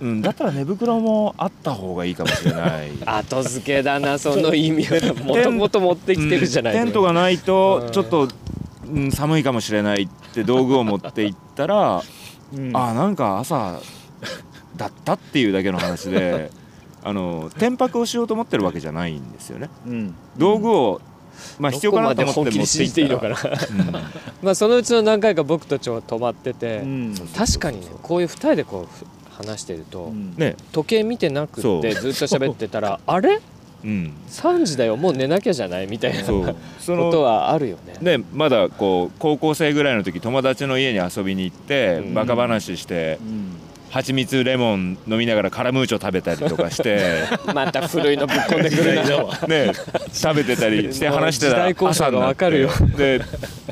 [0.00, 2.90] うん、だったら寝袋もあった方がいいかもしれない。
[3.06, 7.40] 後付けだなその意味はもともと持ってきてるじゃないうんテントがないうん。
[7.40, 8.28] とちょっと、
[8.92, 12.02] うん、寒いかもしれないって道具を持って行ったら、
[12.54, 12.76] うん。
[12.76, 13.78] あなんか朝
[14.76, 16.50] だったっていうだけの話で
[17.04, 19.68] あの転泊をしようと思ってるわけじゃないんですよね。
[19.86, 20.14] うん。
[20.36, 21.00] 道具を、
[21.58, 23.36] まあ必要かなと思って持ってどこまで本気に信じていいのか行な
[24.42, 27.14] まあそのうちの何回か僕とちょ泊まってて、うん。
[27.36, 29.04] 確かにねこういう2人でこうふ
[29.36, 30.34] 話してると、うん。
[30.36, 30.56] ね。
[30.72, 33.40] 時計見てなくってずっと喋ってたら あれ？
[33.84, 34.12] うん。
[34.28, 36.56] 3時だよもう寝なきゃじゃないみたいなこそう。
[36.80, 38.18] そとのはあるよね。
[38.18, 42.14] ねまだこう高校生ぐらいの時友達の家に遊びに行って、うん。
[42.14, 43.64] バカ話してうん。
[43.90, 47.22] 蜂蜜レモン飲みながらカラムーチョ食べたりとかして
[47.54, 49.02] また古いのぶっ込んでくるな。
[49.46, 49.72] ね
[50.12, 52.70] 食べてたりして話してたら朝になっわかるよ。
[52.96, 53.24] てで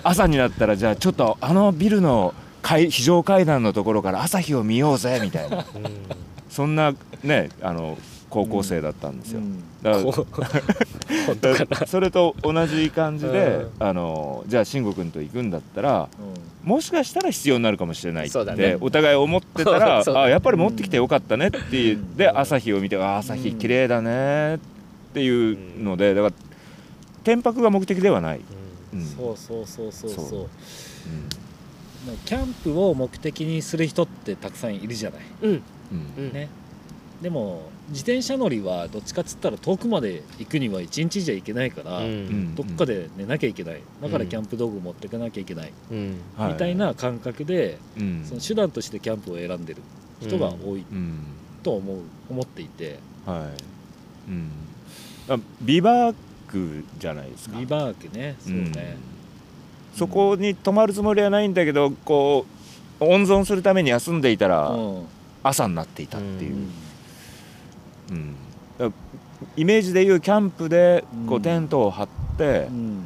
[0.05, 5.65] 朝になったらじゃあちょっとあのビルの階非常階段のところから朝日を見ようぜみたいな。
[6.49, 7.97] そんなねあの
[8.29, 9.63] 高校生だったんですよ、うん。
[9.83, 10.47] だか
[11.81, 16.09] ら それと同じ感じで、うあのじゃあ慎吾君と行くんだったら
[16.63, 18.77] もしかしたら必要になるかもしれないって、ね。
[18.81, 24.59] お互い思ってたら あやっぱり持ってきてよかったねってで朝日を見てあ朝日綺麗だねっ
[25.13, 26.35] ていうのでだから
[27.25, 28.41] 天白が目的ではない、
[28.95, 29.05] うん。
[29.05, 30.27] そうそうそうそうそう。
[30.27, 30.47] そう
[32.25, 35.63] キャンプを目的にする人ってたくさんいるじゃない、うん。
[36.33, 36.49] ね。
[37.21, 42.05] でも自転車乗りはどっちかっつったら遠くまで行くには一日じゃいけないから、うん。
[42.05, 42.55] うん。
[42.57, 43.81] どっかで寝なきゃいけない。
[44.01, 46.17] だからうんキャンプ道具持ってかなきゃいけない、うん。
[46.37, 48.25] はみたいな感覚でうん。
[48.25, 49.83] その手段としてキャンプを選んでる
[50.21, 51.19] 人が多いうん。
[51.63, 51.99] と思う
[52.31, 52.99] 思っていて。
[53.25, 53.49] は
[54.29, 54.31] い。
[54.31, 54.51] うん。
[55.29, 56.15] あビバー
[56.49, 57.59] クじゃないですか。
[57.59, 58.35] ビバークね。
[58.41, 58.73] そうね、うん
[59.95, 62.47] そこに泊まるつもりはないんだけどこ
[63.01, 65.07] う温存するために休んでいたらうん。
[65.45, 66.57] 朝になっていたっていう。
[68.11, 68.37] う、ん。
[69.57, 73.05] イメージでいうキャンプでこううんテントを張ってうん。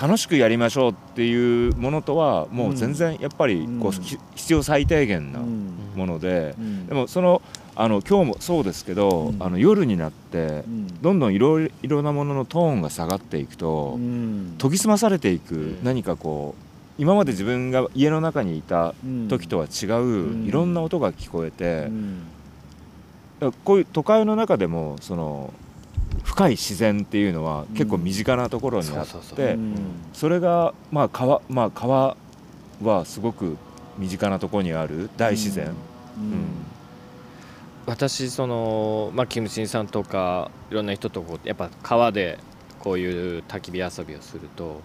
[0.00, 5.74] 楽しくやりましょうっていうものとはもう全然やっぱりこう必要最低限なうん。
[5.96, 6.86] ものでうん。
[6.86, 7.42] でもその
[7.74, 9.42] あの今日もそうですけどうん。
[9.42, 11.02] あの夜になってうん。
[11.02, 14.54] どんどんいろいろなもののトーンが下がっていくとうん。
[14.58, 16.62] 研ぎ澄まされていくん何かこう
[16.98, 18.94] 今まで自分が家の中にいた
[19.28, 21.90] 時とは違ういろんな音が聞こえて
[23.64, 25.52] こういう都会の中でもその
[26.22, 29.74] 深い自然っていうのは結構身近なところにあってうん。
[30.12, 32.16] それがまあ川まあ川
[32.82, 33.56] はすごく
[33.96, 35.70] 身近なところにある大自然、うん。
[35.70, 36.71] うん
[37.86, 42.38] 私そのまあキムチンさんとかいろんな人とこうやっぱ川で
[42.78, 44.80] こういう焚き火遊びをすると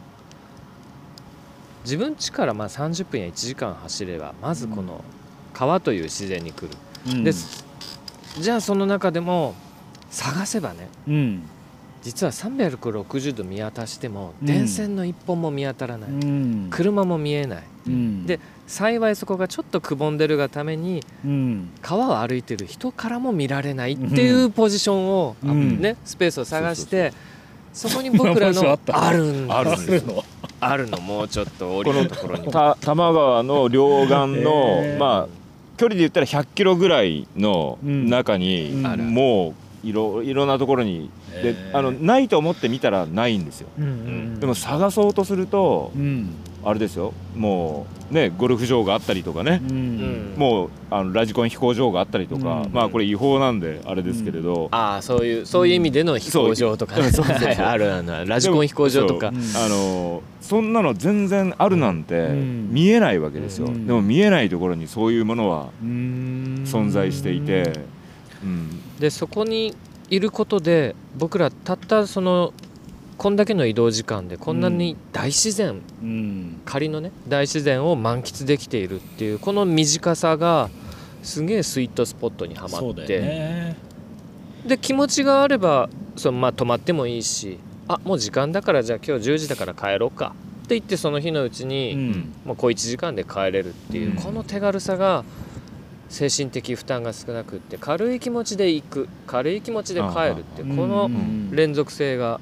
[1.84, 5.04] 自分家からまあ30分や1時間走ればまずこの
[5.54, 6.70] 川という自然に来る、
[7.08, 7.24] うん。
[7.24, 7.66] です
[8.40, 9.56] じゃあその中でも
[10.10, 11.44] 探せばねうん。
[12.04, 14.48] 実は360度見渡してもうん。
[14.48, 16.68] 電線の一本も見当たらない、うん。
[16.70, 17.64] 車も見えない。
[17.88, 18.26] うん。
[18.26, 21.70] で幸いそこがちょっとくぼんでるがためにうん。
[21.82, 25.82] 川を歩いてる人からも見られないっていうポジションを、うん。
[25.82, 27.14] ね、スペースを探して
[27.74, 30.24] そこに僕らの あるんあるんあるの。
[30.60, 32.46] あるのもうちょっと降りるところに。
[32.46, 34.10] た多摩川の両岸
[34.44, 35.38] の、 まあ
[35.78, 38.10] 距離で言ったら100キロぐらいのうん。
[38.10, 39.54] 中に、も
[39.84, 41.10] ういろいろなところに
[41.44, 43.68] であのないと思って見たらないんですよ。
[43.80, 44.40] うん。
[44.40, 46.30] でも探そうとするとうん
[46.68, 47.14] あれですよ。
[47.34, 49.62] もうねゴルフ場があったりとかね。
[49.64, 50.34] う、うん。
[50.36, 52.74] んもうあのラジコン飛行場があったりとか、うん。
[52.74, 57.10] まあこれ違法なんであれですけれど、ああそういうそういう意味での飛行場とかね、
[57.58, 59.30] あるあるラジコン飛行場とか。
[59.30, 59.32] あ
[59.70, 62.70] のそんなの全然あるなんてん。
[62.74, 63.88] 見えないわけですよ、うん。
[63.88, 66.64] でも見えないところにそういうものはうん。
[66.66, 67.80] 存在していて、
[68.44, 68.82] うん。
[69.00, 69.74] でそこに
[70.10, 72.54] いることで僕らたったその
[73.18, 76.62] こんだけの移動時間でこんなに大自然、うん。
[76.66, 80.70] 仮のね大自然を満喫できているっていうこの短さが
[81.24, 83.78] すげえスイートスポットにはまって、ね。
[84.66, 90.36] で気持ちがあればそのまあ泊まってもいいしあもう時間だからじゃあ今日10時だから帰ろうか。
[90.66, 92.34] って言ってその日のうちに、うん。
[92.46, 94.16] もう小1時間で帰れるっていう、うん。
[94.18, 95.24] この手軽さが
[96.10, 101.50] 精神的負担が少なくって軽い気持ちで行く軽い気持ちで帰るってうんこのうん。
[101.52, 102.40] 連続性が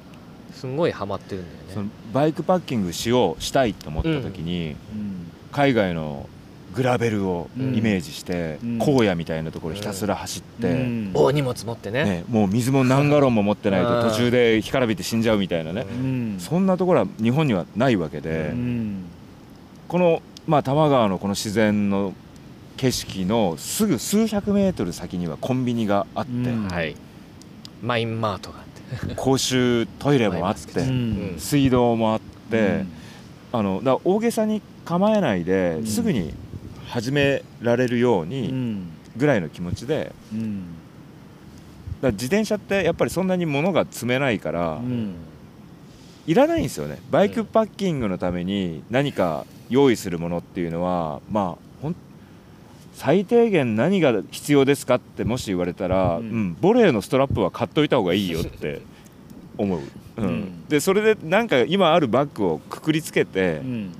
[0.56, 1.74] すごいハマってるんだよね。
[1.74, 5.30] そのバイクパッキングしようしたいと思った時に、うん。
[5.52, 6.28] 海外の
[6.74, 8.78] グラベルをうんイメージして、うん。
[8.82, 11.10] 荒野みたいなところひたすら走って、うん。
[11.14, 12.04] 大荷物持ってね。
[12.04, 13.86] ね、もう水も何ガロンも持ってないうん。
[13.86, 16.36] と途中で干からびて死んじゃうみたいなね、うん。
[16.38, 19.04] そんなところは日本にはないわけで、うん。
[19.88, 22.14] この、まあ、多摩川のこの自然の
[22.76, 26.68] 景色のすぐ数百メートル先にはコンビニがあって、うん。
[26.68, 26.96] はい。
[27.82, 28.65] マインマートが
[29.16, 30.84] 公衆トイレもあって、
[31.38, 32.20] 水道もあっ
[32.50, 32.84] て、
[33.52, 35.86] あのだ大げさに構えないで、うん。
[35.86, 36.32] すぐに
[36.88, 38.88] 始められるよううにん。
[39.16, 40.62] ぐらいの気持ちでうん。
[42.00, 45.14] だ自転車ってやっぱりそんなに物が積めないから、うん。
[46.26, 46.98] いらないんですよね。
[47.10, 51.65] バイクパッキングのために何か用意するものっていうのはまあ
[52.96, 58.80] 最低限何が必要ですかってもし言われたら、ううんんボレーのストラップは買っといた方がいいよって
[59.58, 59.80] 思う、
[60.16, 60.24] うん。
[60.24, 60.64] うん。
[60.66, 63.92] でそれでなんか今あるバッグをくくりつけてうん。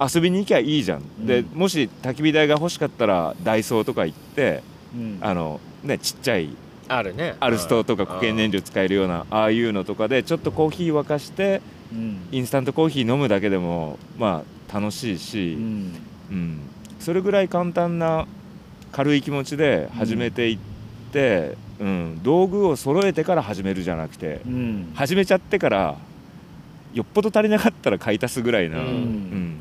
[0.00, 1.58] 遊びに行きゃいいじゃん、でうん。
[1.58, 4.62] もし焚き火台が欲しかったらダイソーとか行って
[4.94, 5.18] うん。
[5.20, 6.50] あのねちっちゃい
[6.86, 7.34] あるね。
[7.40, 11.60] アルストとか固形燃料使えるようなああいうのとかでちょっとコーヒー沸かして
[11.92, 12.18] うん。
[12.30, 15.54] インスタントコーヒー飲むだけでもまあ楽しいし。
[15.54, 15.92] う、ん。
[16.30, 16.58] うん
[17.04, 18.26] それぐらい簡単な
[18.90, 20.58] 軽い気持ちで始めていっ
[21.12, 24.92] て、うん、道具を揃えてから始めるじゃなくてうん。
[24.94, 25.98] 始めちゃってから
[26.94, 28.86] よっぽど足りなかったら買い足すぐらいな、うん。
[28.86, 29.56] うん。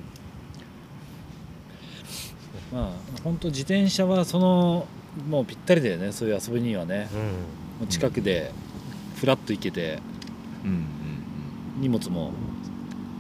[2.71, 2.89] まあ
[3.25, 4.87] 本当自転車はその
[5.27, 6.13] もうぴったりだよね。
[6.13, 7.09] そういう遊びにはね。
[7.13, 7.19] うん。
[7.19, 7.27] も
[7.83, 8.51] う近くで
[9.17, 9.99] フラッと行けて
[10.63, 10.85] うん。
[11.81, 12.31] 荷物も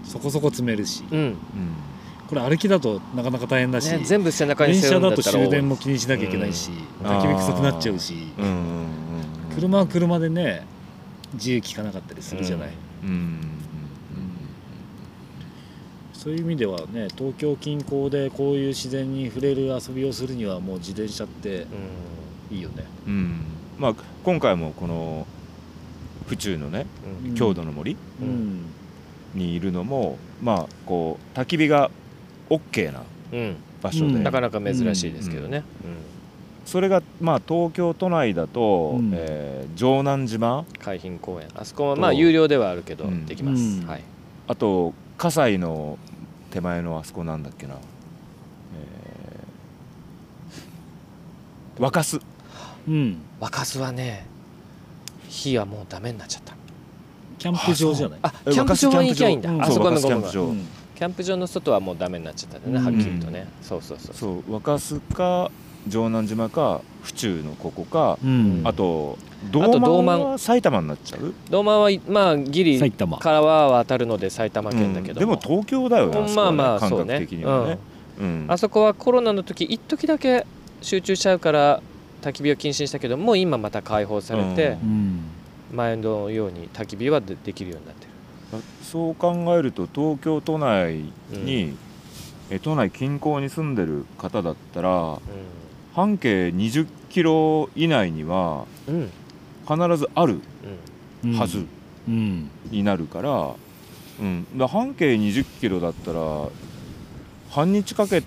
[0.05, 1.03] そこそこ積めるし。
[1.11, 1.19] うん。
[1.19, 1.35] うん
[2.33, 7.07] これ歩きだとなかなか大変だし、ね、全部背中に電背負うん車だとだったら終電も気にしなきゃいけないし、うん。
[7.07, 8.45] 焚き火臭くなっちゃうし、うん。
[8.45, 8.87] うん
[9.55, 10.65] 車は車でね
[11.33, 12.69] 自由聞かなかったりするじゃない、
[13.03, 13.49] うんうん
[16.13, 21.67] そういう意味ではね東京近郊でこういう自然に触れる遊びをするにはもう自転車って
[22.49, 22.85] いいよね、
[23.77, 25.27] まあ今回もこの
[26.25, 26.85] 府中のね
[27.33, 28.65] 郷土の森うん。
[29.33, 31.91] にいるのもまあこう焚き火が
[32.49, 33.55] OK なうん。
[33.81, 34.23] 場所で、うん。
[34.23, 35.63] なかなか珍しいですけどね、
[36.65, 39.11] それがまあ東京都内だと、うん。
[39.13, 40.59] えー城南島。
[40.59, 41.47] うん海浜公園。
[41.55, 43.25] あそこはまあ有料ではあるけどうん。
[43.25, 43.87] できます、うん。
[43.87, 44.03] はい。
[44.47, 45.97] あと葛西の
[46.51, 52.21] 手前のあそこなんだっけな、えー若洲
[52.87, 53.17] うん。
[53.39, 54.27] 若洲はね
[55.27, 56.55] 火はもうダメになっちゃった。
[57.39, 58.19] キャンプ場じゃない？
[58.21, 59.49] あキャンプ場は行きゃいいんだ。
[59.51, 59.61] うん。
[59.63, 60.17] あそこはごめんごめん。
[60.21, 60.51] 若洲キャンプ場。
[60.51, 60.67] うん
[61.03, 62.85] キャンプ場の外はもうダメになっちゃったんだね、うん。
[62.85, 63.45] はっきりとね。
[63.61, 64.53] そうそうそうそう。
[64.53, 65.51] 若洲か
[65.89, 68.61] 城南島か府中のここか、うん。
[68.63, 69.17] あと
[69.51, 70.19] と道道満。
[70.19, 71.33] 満は埼玉になっちゃう？
[71.49, 73.17] 道満はまあギリ埼玉。
[73.17, 75.19] 川は渡るので埼玉県だけどうん。
[75.19, 77.19] でも東京だよね、ねまあまあ感覚そうね。
[77.19, 77.79] 的にはね、
[78.21, 78.45] うん。
[78.47, 80.47] あそこはコロナの時一時だけ
[80.81, 81.81] 集中しちゃうから
[82.21, 85.19] 焚き火を禁止にしたけどもう今また開放されてううん。
[85.73, 88.12] 前のように焚き火はでできるようになってる
[88.83, 91.75] そう考えると東京都内に、
[92.49, 95.19] え都内近郊に住んでる方だったら
[95.95, 98.95] 半径20キロ以内にはうん。
[98.95, 99.09] うん
[99.65, 100.41] 必ずある
[101.23, 101.39] うん。
[101.39, 101.65] はず
[102.05, 102.49] うん。
[102.69, 103.55] になるから,、
[104.19, 106.49] うん、だから半径20キロだったら
[107.49, 108.23] 半日かけ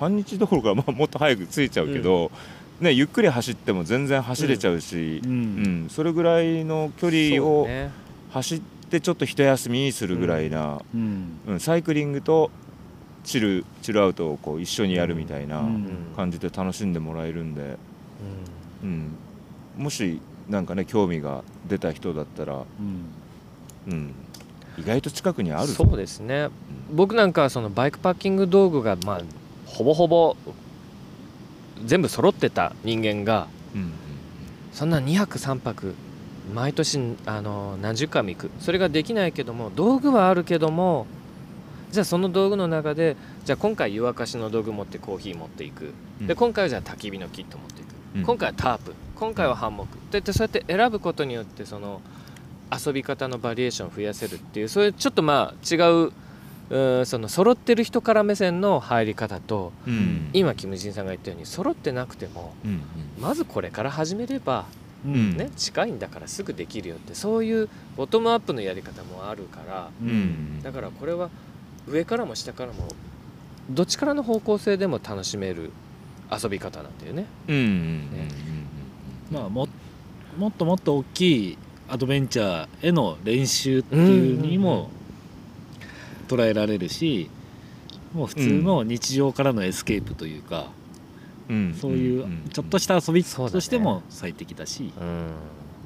[0.00, 2.32] 半日どころか、まあ、もっと早く着いちゃうけど、
[2.80, 5.84] ね、ゆっくり走っても全然走れちゃうし、ううん。
[5.84, 5.88] ん。
[5.88, 7.68] それぐらいの距離を
[8.32, 8.64] 走って
[9.00, 11.40] ちょっと一休みするぐらいな、うん。
[11.46, 12.50] うんサイクリングと
[13.24, 15.88] チルチルアウトをこう一緒にやるみたいなうん。
[16.16, 17.76] 感じで楽しんでもらえるんで、
[18.82, 18.88] うん。
[19.76, 22.64] うん、もしなんかね興味が出た人だったら、うん。
[23.92, 24.14] うん、
[24.78, 26.48] 意外と近くにあるそうですね。
[26.92, 29.20] 僕なんかはそのバイクパッキング道具がまあ
[29.66, 30.36] ほぼほぼ
[31.84, 33.92] 全部揃ってた人間がうん
[34.72, 35.94] そんな2泊3泊
[36.54, 38.50] 毎年あの何十回も行く。
[38.60, 41.06] それができないけども道具はあるけども
[41.90, 45.92] じゃあその道具の中でじゃあ今回湯沸かしの道具持ってコーヒー持っていく。
[46.20, 46.36] でうん。
[46.36, 48.22] 今回はじゃあ焚き火のキット持っていく、うん。
[48.24, 48.94] 今回はタープ。
[49.16, 49.98] 今回はハンモック。
[50.10, 52.00] ででそうやって選ぶことによってその
[52.74, 56.12] 遊び方のバリエーションを増やせるっていうそういうちょっとまあ違う
[57.00, 60.30] うその揃ってる人から目線の入り方とうん。
[60.32, 62.82] 今キム・ジンさんが言ったように揃ってなくてもうん。
[63.20, 64.64] まずこれから始めれば
[65.04, 65.36] うん。
[65.36, 70.08] ね、近いんだからすぐできるよってそういうボトムアップのやり方もあるからうん。
[70.08, 71.30] うんだからこれは
[71.86, 72.88] 上からも下からも
[73.70, 75.70] どっちからの方向性でも楽しめる
[76.30, 77.26] 遊び方なんだよね。
[79.30, 79.68] まあも
[80.38, 84.88] もっともっと大きいアドベンチャーへの練習っていうにも
[86.28, 87.28] 捉えられるし
[88.14, 90.81] もう普通の日常からのエスケープというか、うん
[91.78, 95.30] そういううんちょっとした遊びとしても最適だし、うん、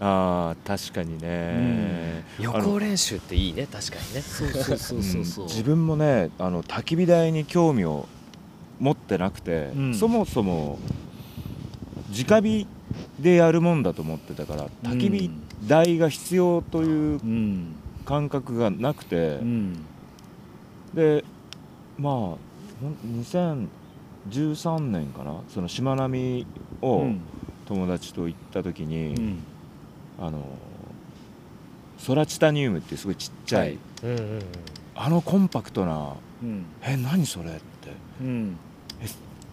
[0.00, 3.66] ああ確かにね、予行練習っていいね。
[3.66, 4.20] 確かにね。
[4.20, 5.50] そうそうそうそうそう、うん。
[5.50, 8.06] 自分もねあの焚き火台に興味を
[8.78, 9.94] 持ってなくて、うん。
[9.94, 10.78] そもそも
[12.10, 12.66] 直火
[13.18, 15.30] でやるもんだと思ってたから焚き火
[15.66, 17.74] 台が必要といううん。
[18.04, 19.38] 感覚がなくて。
[19.42, 19.84] う、ん。
[20.94, 21.24] で
[21.98, 22.38] まあほ
[24.26, 25.40] ん2013年かな？
[25.48, 26.46] そのしまなみ
[26.82, 27.20] うをん。
[27.66, 29.38] 友達と行った時に、うん。
[30.20, 30.44] あの
[31.98, 33.78] ソラチタニウムってすごいちっちゃい、はい。
[34.04, 34.40] うんうんうん。
[34.94, 37.50] あのコンパクトなうんえ何それ？
[37.50, 37.62] って。
[38.20, 38.56] うん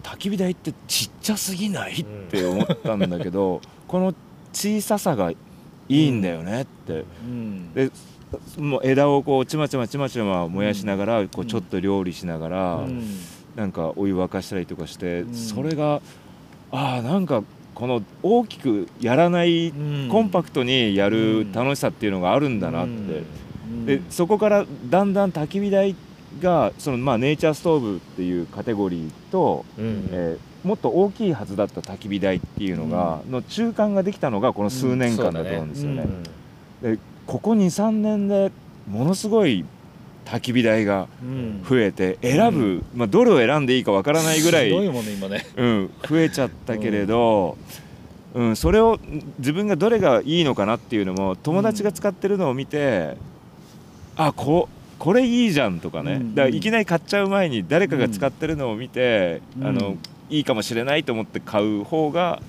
[0.04, 2.02] 焚き火台ってちっちゃすぎない？
[2.02, 4.14] って思ったんだけど この
[4.52, 5.38] 小ささがい
[5.90, 7.06] いんだよねって。
[7.24, 7.74] うん。
[7.74, 7.90] で
[8.58, 11.48] もう枝をこうちまちまちまちま燃やしながらこううん。
[11.48, 13.04] ちょっと料理しながらうん
[13.56, 15.34] なんかお湯沸かしたりとかしてうん。
[15.34, 16.02] それが
[16.72, 17.44] ああなんか
[17.76, 20.10] この大きくやらないうん。
[20.10, 22.92] コンパクトにやる楽しさっていうのがあるんだなって。
[22.92, 22.96] う
[23.72, 23.86] ん。
[23.86, 25.96] でそこからだんだん焚き火台
[26.42, 30.10] がその、まあ、ネイチャーストーブっていうカテゴリーと、うん。
[30.12, 36.08] えーもっと大きいはずだった焚き火台っていうのが、の中間ができたのがこの数年間だと思うんですよね。
[36.84, 36.96] うん。
[36.96, 38.52] でここ23年で
[38.90, 39.66] ものすごい
[40.26, 41.66] 焚き火台がうん。
[41.68, 44.72] 増えて選ぶ、まあ、どれを選んでいいかわからないぐらい、
[45.56, 47.58] うん、増えちゃったけれど、
[48.34, 49.00] うんそれを
[49.38, 53.16] 自分がどれがいいのかなっていうのも友達が使ってるのを見て、
[54.16, 59.68] あここれいいじゃんとかね、うんだからいきなり買っちゃう前に誰かが使ってるのを見て、うん。
[59.68, 59.98] あの
[60.30, 62.42] いいかもしれないと思って買う方が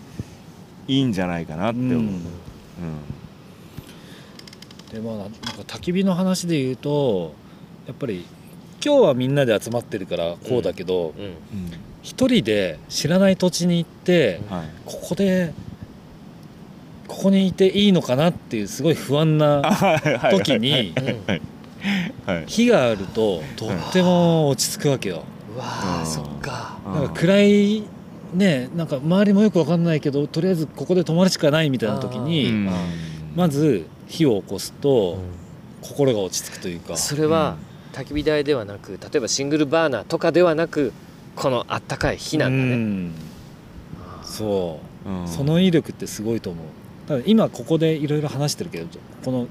[0.89, 2.01] いいんじゃないかなって思う。
[2.01, 2.09] うん。
[4.91, 7.35] でまあなんか焚き火の話で言うと
[7.87, 8.24] やっぱり
[8.85, 11.35] 今日はみんなで集まってるからこうだけどうん
[12.05, 14.68] 一、人で知らない土地に行ってはい。
[14.85, 15.55] ここで
[17.09, 19.62] ここにいていいのかなっていうすごい不安な
[20.30, 20.93] 時 に
[22.26, 22.45] はい。
[22.47, 25.24] 火があるととっても落ち着くわけよ。
[25.55, 26.78] うわそっか。
[26.85, 27.85] なんか暗い
[28.35, 32.70] ねなんか周りもよく分かんないけどとりあえずここで泊まるしかないみたいな時に、うん。
[33.35, 35.18] まず火を起こすと
[35.80, 36.99] 心が落ち着くというか。
[36.99, 37.57] それは
[37.95, 40.92] 焚き火台ではなく例えばシングルバーナーとかではなく
[41.36, 42.74] このあったかい火なんだね。
[42.74, 43.14] うん。
[44.24, 45.09] そう。
[45.09, 46.66] うんその威力ってすごいと思う。
[47.07, 48.86] ただ今ここでいろいろ話してるけど
[49.24, 49.47] この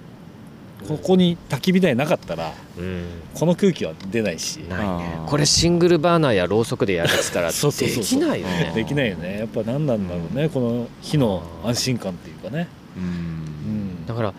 [0.87, 3.05] ここに焚き火台なかったらうん。
[3.33, 4.57] この空気は出ないし。
[4.57, 5.19] ないね。
[5.27, 8.71] これシングルバーナーやろうそくでやるってたら できないよね。
[8.75, 9.39] できないよね。
[9.39, 10.49] やっぱ何なんだろうね。
[10.49, 12.67] この火の安心感っていうかね。
[12.97, 13.03] うん。
[13.03, 14.05] うん。
[14.05, 14.33] だから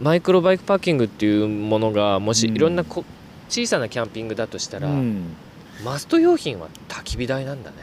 [0.00, 2.56] マイクロバイクパーキングっていうものがもしうん。
[2.56, 3.04] いろんなこ
[3.48, 5.36] 小さなキャンピングだとしたら、うん。
[5.84, 7.76] マスト用品は焚き火台なんだね。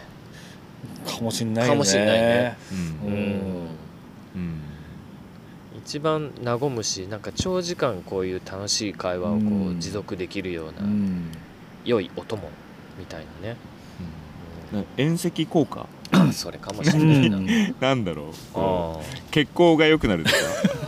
[1.06, 1.76] かもしんないよね。
[1.76, 2.58] かもしんないね。
[3.04, 3.08] うん。
[3.08, 3.20] うん。
[4.36, 4.62] うん。
[5.80, 11.32] 一番和むしなんか長時間こういう楽しい会話をこうんう持続できるよううなん。
[11.84, 12.50] 良いお供
[12.98, 13.58] みたいなね、
[14.74, 15.88] な遠赤効果うん
[16.34, 17.76] それかもしれうないな、ん。
[17.80, 18.26] なんだろう。
[18.56, 19.00] あ
[19.32, 20.30] 血行が良くなると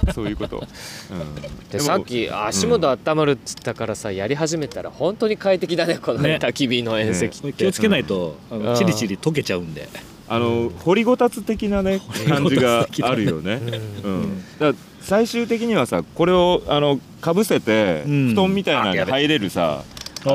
[0.05, 8.63] か そういうこと、うん、ーでさっき足元温まるっつったからさやり始めたら本当に快適だねこのね焚き火の遠赤って、これ気をつけないとあうん。
[8.63, 9.87] のチリチリ溶けちゃうんで。
[10.29, 13.61] あの掘りごたつ的なね感じがあるよね。
[14.03, 14.11] うん。
[14.11, 18.29] うん、だから最終的にはさこれをあのかぶせてうん。
[18.31, 19.83] 布団みたいなのに入れるさ、
[20.25, 20.33] お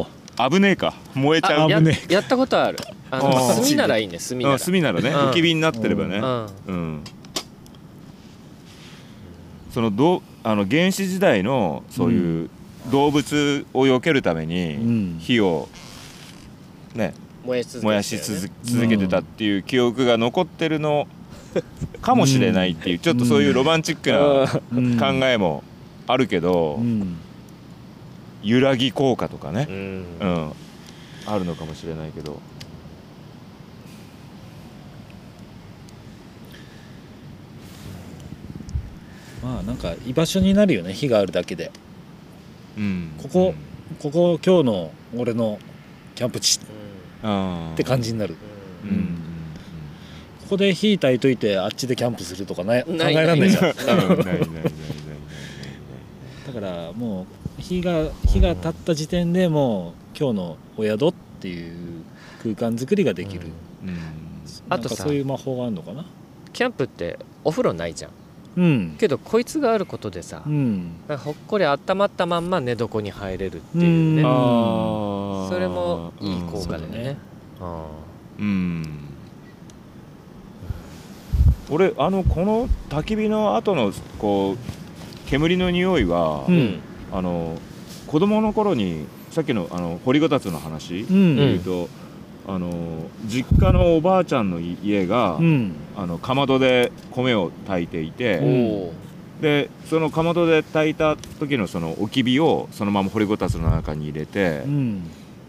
[0.00, 0.06] お
[0.50, 0.94] 危ねえか。
[1.14, 1.68] 燃えちゃう。
[1.68, 2.78] あややったことある
[3.18, 5.16] あ炭ならいいね炭なあら炭ならねうん。
[5.30, 6.46] 焚き火になってればね、うん。
[6.66, 7.04] うん。
[9.70, 12.50] そのどうあの原始時代のそういう
[12.90, 15.18] 動物を避けるためにうん。
[15.20, 15.68] 火を
[16.94, 21.06] ね燃やし続けし続続けてたっていう記憶が残ってるの
[22.00, 25.62] かもしれないっていうちょっとそういうロマンチックな考えも
[26.06, 27.16] あるけどうん。
[28.44, 29.66] 揺らぎ効果とかね。
[29.68, 30.04] う、ん。
[30.20, 30.52] うん、
[31.26, 32.40] あるのかもしれないけど
[39.44, 41.70] まあなんか居場所になるよね火があるだけで。
[42.78, 43.12] うん。
[43.22, 43.54] ここ
[44.00, 45.58] ここ今日の俺の
[46.14, 46.58] キャンプ地。
[47.22, 47.72] うん。
[47.74, 48.36] って感じになる。
[48.84, 48.94] ううん。
[48.96, 49.04] ん。
[50.44, 53.74] ここで火焚いといてあっちでキャンプするとかない考えらんないじゃん。
[53.74, 53.74] だ
[56.52, 57.26] からも
[57.58, 62.04] う火が火が立った時点でもう今日のお宿っていう
[62.42, 63.48] 空間作りができる、
[63.84, 63.98] うん。
[64.70, 66.06] あとそういう魔法があるのかな。
[66.52, 68.10] キャンプってお風呂ないじゃん
[68.56, 68.96] うん。
[68.98, 70.92] けどこいつがあることでさ、うん。
[71.08, 74.22] ほっこり温まったまんま寝床に入れるっていうね。
[74.22, 75.48] うん。
[75.48, 76.86] それもいい効果だよね。
[76.86, 77.16] そうだね、
[77.60, 77.86] あ
[78.38, 78.84] うん。
[81.70, 86.54] 俺あのこの焚き火の後のこう煙の匂いは、うん。
[86.54, 86.80] ー
[87.12, 87.58] あの
[88.06, 91.36] 子供の頃にさっきのあの掘りごたつの話でうん。
[91.36, 91.88] 言うと、
[92.46, 92.70] あの
[93.26, 95.72] 実家のおばあちゃんの家が、うん。
[95.96, 98.92] あのかまどで米を炊いていて、
[99.40, 105.02] でそのかまどで炊いた時のその置き火をそのまま掘りごたつの中に入れて、うん。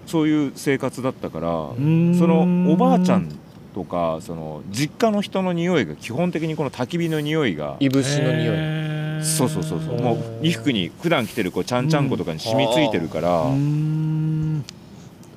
[0.05, 2.15] そういう生活だったから、ん。
[2.17, 3.29] そのおばあちゃん
[3.73, 8.85] とかその実家の人の匂いが基本的にこの焚き火の匂いがいぶしの匂い。
[9.23, 9.95] そうそうそうそう。
[9.95, 14.14] うんもう衣服に普段着てるこうちゃんちゃんことかに染みついてるから、うーん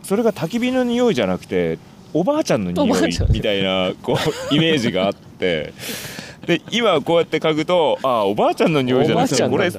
[0.08, 1.78] それが焚き火の匂いじゃなくて
[2.14, 4.16] おばあちゃんの匂いみたいなこ
[4.50, 5.74] うイメージがあって。
[6.46, 9.70] で今こうやって嗅ぐとああおばあちゃんの匂いじゃなくてこれ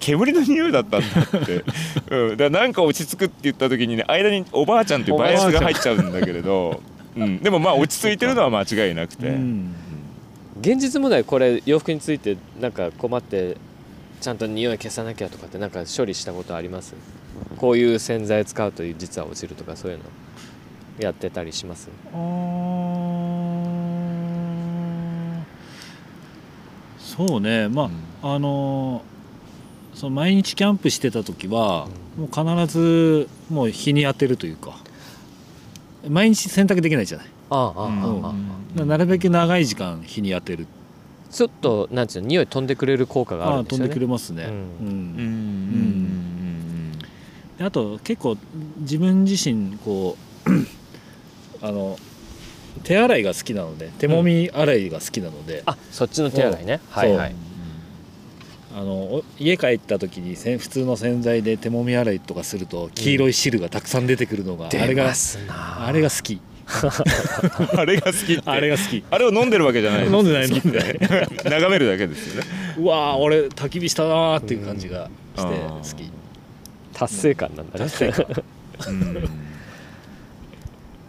[0.00, 1.64] 煙の匂いだったんだって、
[2.10, 6.80] うん、だからなんか落ち着くって言った時にね間におばあちゃんっていうバイアスが入っちゃうんだけれど、
[7.16, 9.72] うん、でもまあ 落ち着いてるのは間違いなくて、うん。
[10.60, 13.56] 現実問題これ洋服についてなんか困って
[14.20, 16.96] ちゃんと匂い消さなきゃとかってなんか処理したことあります？
[17.56, 20.04] こういう洗剤使うと実は落ちるとかそういうの
[20.98, 21.88] やってたりします。
[26.98, 27.68] そうね。
[27.68, 27.90] ま
[28.22, 29.10] あ、あのー
[29.94, 34.78] その毎日キャンプしてた時は、もう必ずもう日に当てるというか
[36.08, 37.26] 毎日洗濯できないじゃない。
[37.50, 38.34] ああああ
[38.80, 40.66] あなるべく長い時間日に当てる。
[41.30, 43.88] ちょっとなんていうの匂い飛んでくれる効果があるんですよね。
[43.88, 44.50] でくれますね、うん。
[44.50, 44.56] うん。
[44.56, 45.72] うん。
[45.72, 45.79] で
[47.60, 48.36] あと結構
[48.78, 50.50] 自分自身こう
[51.66, 51.98] あの
[52.84, 56.80] 手洗いが好きなので手もみ洗いが好きなので、あそっちの手洗いね。
[56.94, 57.34] そうはいはい。
[58.72, 65.12] あのお家帰った時にせん普通の洗剤で手もみ洗いとかすると黄色い汁がたくさん出てくるのが、あれが
[65.58, 66.40] あれが好き。
[67.76, 68.42] あれが好きって。
[68.46, 69.04] あれが好き。
[69.10, 70.98] あれを飲んでるわけじゃない飲んでない飲んでない。
[71.44, 72.48] 眺めるだけですよね。
[72.78, 75.58] うわー俺焚き火したなーっていう感じがしてうん。
[75.58, 76.19] 好き
[77.00, 77.90] 達成感なんだね。
[78.88, 79.14] うん。
[79.14, 79.20] ね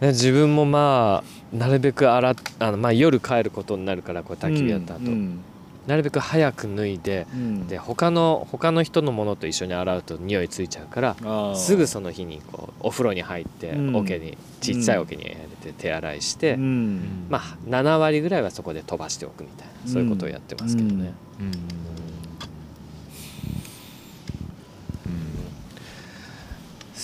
[0.08, 1.22] 自分もま
[1.52, 5.40] あなるべく洗っあの、まあ、夜帰ることになるからこう焚き火やった後、うん
[5.84, 7.66] なるべく早く脱いでうん。
[7.66, 13.96] で他の他の人のものと一緒に洗うと匂いついちゃうからすぐその日にこうお風呂に入ってうん。
[13.96, 17.26] 桶にちっちゃい桶に入れて手洗いして、うん。
[17.28, 21.12] まあ7割ぐらいはそこで飛ばしておくみたいなそういうことをやってますけどね。
[21.40, 21.52] うん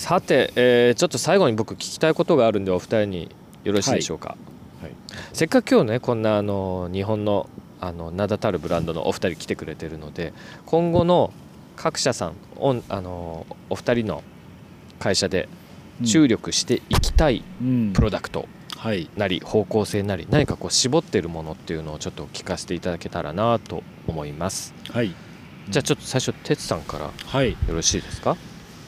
[0.09, 4.37] さて、えーちょっと最後に僕聞きたいことがあるんでお二人によろしいでしょうか、
[4.81, 4.91] はい。
[5.33, 7.47] せっかく今日ねこんなあの日本の
[7.79, 10.33] あの名だたるブランドのお二人来てくれてるので
[10.65, 11.31] 今後の
[11.75, 14.23] 各社さんおんあのお二人の
[14.97, 15.47] 会社で
[16.03, 17.93] 注力していきたいうん。
[17.93, 18.47] プロダクト
[18.77, 19.11] はい。
[19.15, 24.73] なり方向性なり何かこう絞ってるものっていうのをちょっと聞かせていただけたらなと思います。
[24.89, 25.13] はい。
[25.69, 27.55] じゃあちょっと最初哲さんからよはい。
[27.67, 28.35] ろしいですか？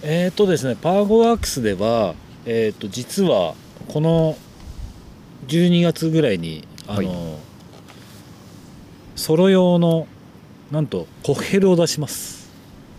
[0.03, 3.53] えーとですねパーゴワークスではえーと実は
[3.87, 4.35] この
[5.47, 7.37] 12月ぐらいにあの、は
[9.15, 10.07] ソロ用の
[10.71, 12.49] なんとコッヘルを出します。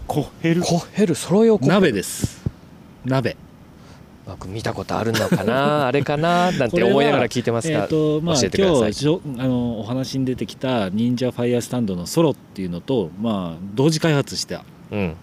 [0.07, 0.63] コヘル？
[0.63, 1.75] コッヘルソロ用コッヘル。
[1.81, 2.43] 鍋です。
[3.05, 3.37] 鍋。
[4.27, 5.87] 僕見たことあるのかな？
[5.89, 6.53] あれかな？
[6.53, 8.93] なんて思いながら聞いてますえが、ーとまあ、教えてください。
[8.93, 14.65] 今日あのお話に出てきた忍者ファイヤースタンドのソロっていうのと、まあ、同時開発した。
[14.91, 15.15] うん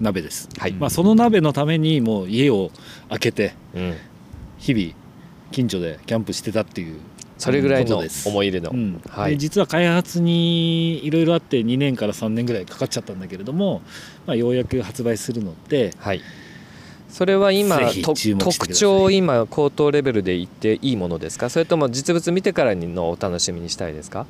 [0.00, 2.70] 鍋です、はい、まあ、その鍋のためにもう家を
[3.08, 3.94] 開けてうん、
[4.58, 4.94] 日々
[5.50, 7.00] 近所でキャンプしてたっていう
[7.38, 9.00] それぐらいの思い入れの、うん。
[9.08, 9.32] はい。
[9.32, 13.80] で実は開発にいろいろあって2年から3年ぐらいかかっちゃったんだけれども、
[14.26, 16.20] まあ、ようやく発売するのではい。
[17.08, 21.48] それは今特徴を今高等レベルで言っていいものですか？
[21.48, 24.26] それとも実物見てからのお楽しみにしたいですか、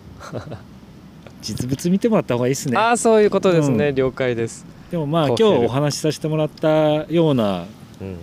[1.42, 2.78] 実物見てもらった方がいいですね。
[2.78, 7.66] ああそういうことですね、う了解です、でもまあ今日お話しさせてもらったような
[8.00, 8.16] うん、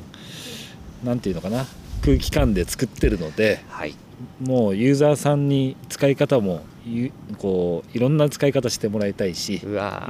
[1.03, 1.65] なんていうのかな
[2.01, 3.95] 空気感で作ってるのではい。
[4.41, 9.61] もうユーザーさんに使い方もゆこういろんな使い方してもらいたいしい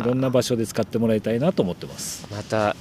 [0.03, 2.27] ろんな場所で使ってもらいたいなと思ってます。
[2.31, 2.75] また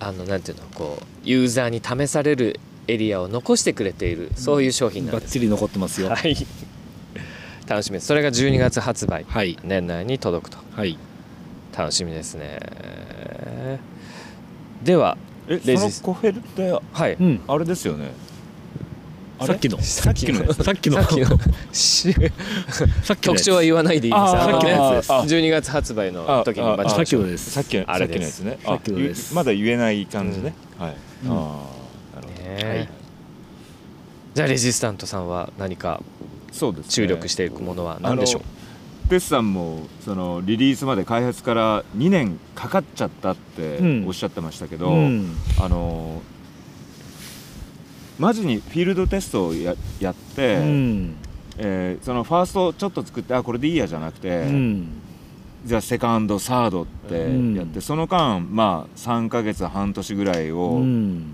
[0.00, 2.58] あのなんていうのこうユーザーに試される
[2.88, 6.08] エリアを残してくれているそういう商品なんです、バッチリ残ってますよ。
[6.08, 6.34] はい。
[7.66, 8.06] 楽しみです。
[8.06, 9.24] それが12月発売。
[9.28, 9.58] はい。
[9.62, 10.58] 年内に届くと。
[10.74, 10.98] はい
[11.76, 12.60] 楽しみですね。
[14.82, 15.16] では
[15.48, 17.14] えレジそのコヘルってはい。
[17.14, 17.40] うん。
[17.46, 18.12] あれですよね。
[19.40, 19.80] さっきの。
[19.82, 20.52] さっきの。
[20.52, 21.02] さっきの。
[21.02, 21.26] さっきの。
[21.72, 22.12] し
[23.02, 23.40] さっきのやつ。
[23.40, 24.32] 特徴は言わないでいいです。
[24.32, 24.94] さっきのやつ。
[24.96, 27.50] ですあ12月発売の時にさっきのです。
[27.50, 28.44] さっきのあれです。
[28.44, 30.96] さっきのやつねまだ言えない感じね、はい、
[31.26, 31.30] うん。
[31.32, 32.88] ああなるほど、ねはい。
[34.34, 36.00] じゃあレジスタントさんは何か
[36.52, 38.42] そうです、ね、注力していくものは何でしょう？
[39.08, 44.06] テスさんもそのリリースまで開発から2年かかっちゃったってうん。
[44.06, 45.36] おっしゃってましたけど、うん。
[45.60, 46.22] あの
[48.18, 51.16] マジにフィールドテストをややって、うん。
[51.58, 54.88] えーそのファーストちょっと作ってあこれでいいやじゃなくて、うん。
[55.64, 61.32] じゃあセカンドサードってやって、うんその間まあ3ヶ月半年ぐらいうをん。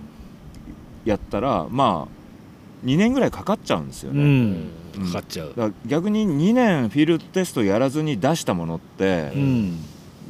[1.04, 4.54] やったら、まあ2年ぐらいかかっちゃうんですようね。
[5.00, 5.48] んうんかかっちゃう。
[5.48, 9.78] だから逆に2年フィールドテストやらずに出したものって、うん。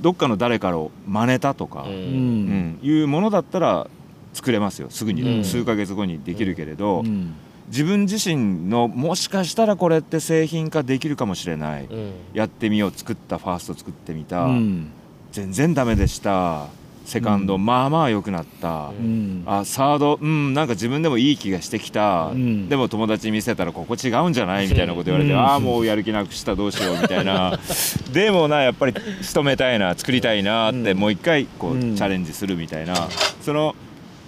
[0.00, 1.92] どっかの誰かを真似たとか、ううん。
[1.92, 2.78] うん。
[2.82, 3.86] いうものだったら
[4.32, 4.88] 作れますよ。
[4.90, 5.44] すぐに、うん。
[5.44, 7.34] 数ヶ月後にできるけれど、うん。
[7.68, 12.12] 自分自身のもしかしたらこれって製品化できるかもしれない、うん。
[12.34, 12.92] やってみよう。
[12.94, 14.90] 作ったファースト作ってみた、うん。
[15.32, 16.66] 全然ダメでした
[17.10, 17.66] セカンド、うん。
[17.66, 19.42] まあまあ良くなった、うん。
[19.44, 22.68] あサードうんなんか自分でもいい気がしてきた、うん。
[22.68, 25.38] でも友達に見せたらここ違うんじゃないみたいなこと言われて、うん。
[25.40, 27.58] ああもうやる気なくしたどうしようみたいな。
[28.14, 30.98] でもなやっぱり仕留めたいな作りたいなって、うん。
[30.98, 31.96] もう一回こう、うん。
[31.96, 32.94] チャレンジするみたいな。
[33.42, 33.74] その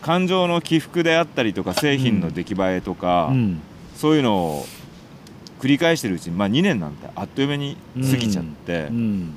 [0.01, 3.61] 感情の起伏であったりとか製品の出来栄えとか、うん。
[3.95, 4.67] そういうのを
[5.61, 9.35] 繰り返してるうちに、まあ、2年なんてあっという間に過ぎちゃって、うん。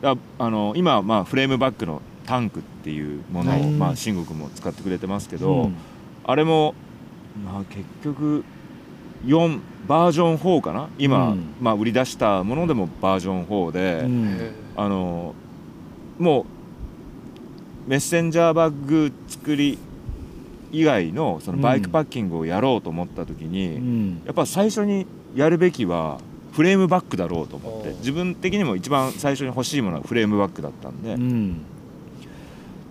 [0.00, 3.70] だあの今はまあフレームバックのタンクっていうものを、はい。
[3.70, 5.74] まあ、慎吾君も使ってくれてますけど、うん。
[6.24, 6.74] あれも、
[7.44, 8.44] まあ、結局
[9.24, 10.88] 4バージョン4かな？
[10.98, 11.54] 今、うん。
[11.60, 14.50] まあ、売り出したものでもバージョン4で、うん。
[14.76, 15.34] あの
[16.18, 19.78] もうメッセンジャーバッグ作り
[20.72, 24.22] 以外のそのバイクパッキングをやろうと思った時に、うん。
[24.24, 26.18] やっぱ最初にやるべきは
[26.52, 31.60] フレームバッグだろうと思って自分的にも一番最初に欲しいものはフレームバッグだったんで、うん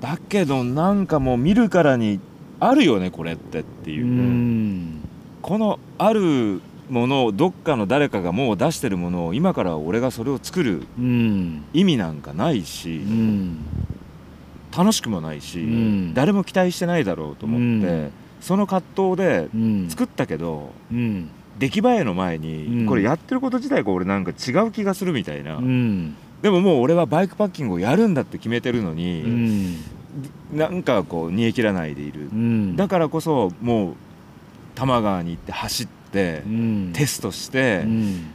[0.05, 2.19] だけどなんかもう見るからに
[2.59, 4.99] あるよねこれってってういう、ん。
[5.41, 11.63] このあるものをどっかの誰かがもう出してるものを今から俺がそれを作るうん。
[11.73, 13.57] 意味なんかないし、うん
[14.77, 16.13] 楽しくもないし、うん。
[16.13, 18.11] 誰も期待してないだろうと思って、うん。
[18.41, 19.89] その葛藤でうん。
[19.89, 21.29] 作ったけどうん。
[21.57, 22.85] 出来栄えの前に、うん。
[22.85, 26.15] これやってること自体が俺なんか違う気がするみたいな、うん。
[26.43, 29.77] でももう俺はバイクパッキングをやるんだって決めてるのうに、ん
[30.53, 32.75] なんかこう煮え切らないでいる、うん。
[32.75, 33.95] だからこそもう
[34.75, 36.91] 多摩川に行って走って、うん。
[36.93, 38.25] テストして、うん。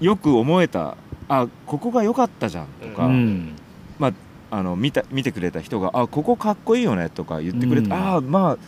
[0.00, 0.96] よく思えた
[1.28, 3.56] あここが良かったじゃんとか、うん。
[4.52, 7.92] あの見た見てくれた人が「あここかっこいいよね」とか言ってくれて、うん。
[7.92, 8.58] ああまあ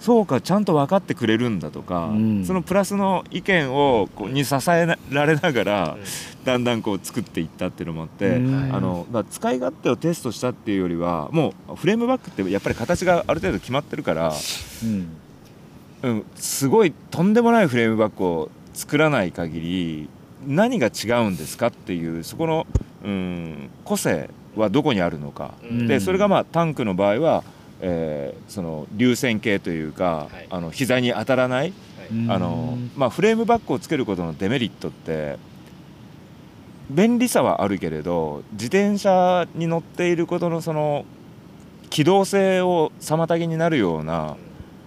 [0.00, 2.44] そうかちゃんと分かってくれるんだとか、うん。
[2.46, 5.96] そのプラスの意見をこうに支えられながら、
[6.42, 8.74] だんだんこう作っていったっていうのもあって、うん。
[8.74, 14.32] あのまあ使い勝手をテストしたっていうよりはもうフレームバッグってやっぱり形がある程度決まってるから、
[14.82, 15.08] うん。
[16.02, 20.08] うん、すごいとんでもないフレームバッグを作らない限り
[20.46, 22.66] 何が違うんですかっていうそこの、
[23.04, 25.86] うん、個性はどこにあるのか、うん。
[25.86, 27.44] でそれがまあタンクの場合は、
[27.80, 30.46] えーその流線形というか、はい。
[30.50, 31.72] あの膝に当たらない、
[32.12, 35.38] うんあのまあ、フレームバッグをつけることのデメリットって
[36.90, 41.04] 便利さはあるけれど自転車に乗っていることのその
[41.90, 44.36] 機動性を妨げになるような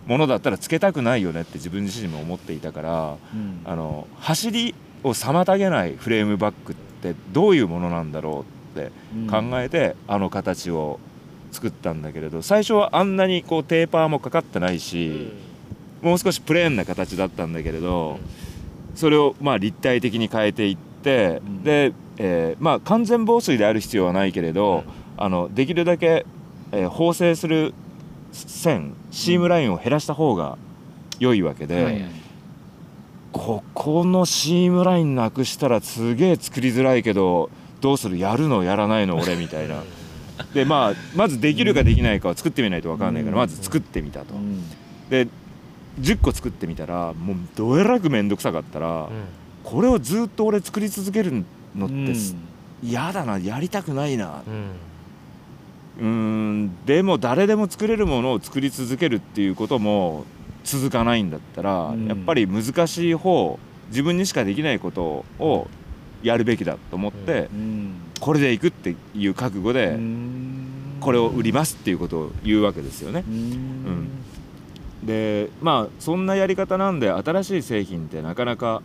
[0.06, 3.62] ものだったらつけたくないよねって自分自身も思っていたからうん。
[3.64, 8.91] あの走りを妨げないフレームバッグってどういうものなんだろうって
[9.30, 11.00] 考えて、あの形を
[11.54, 15.32] 作ったんだけれど最初はあんなにこうテーパーもかかってないし、
[16.01, 18.20] もう少しプレーンな形だったんだけれど、
[18.95, 21.64] それをまあ立体的に変えていって、うん。
[21.64, 24.84] で、えーまあ、完全防水である必要はないけれど、
[25.16, 26.26] あのできるだけ、
[26.72, 27.74] えー縫製する
[28.32, 30.58] 線シームラインを減らした方が
[31.20, 32.06] 良いわけで、はいはい。
[33.32, 37.49] ここのシームラインなくしたらすげえ作りづらいけど
[37.82, 38.18] どうする？
[38.18, 38.64] やるの？
[38.64, 39.18] やらないの？
[39.18, 39.84] 俺みたいな。
[40.53, 43.39] でまあまずできるかできないかは作ってみないと分かんないからうん。
[43.39, 44.36] まず作ってみたと。
[44.36, 44.38] う。
[44.38, 44.63] ん。
[45.09, 45.27] で
[45.99, 49.09] 10個作ってみたらもうどえらく面倒くさかったら、
[49.63, 52.36] これをずっと俺作り続けるのってす
[52.81, 54.41] 嫌、だなやりたくないな。
[55.99, 56.71] うーん。
[56.86, 60.25] でも誰でも作れるものを作り続けるっていうことも
[60.63, 62.07] 続かないんだったら、うん。
[62.07, 63.59] やっぱり難しい方
[63.89, 65.67] 自分にしかできないことを
[66.23, 67.93] やるべきだと思って、うん
[68.24, 69.99] これでいくっていう覚悟で、
[71.01, 73.26] これを売りますっていうことを言うわけですよね。
[73.28, 74.07] うん。
[75.05, 78.82] でまあそんなやり方なんで新しい製品ってなかなか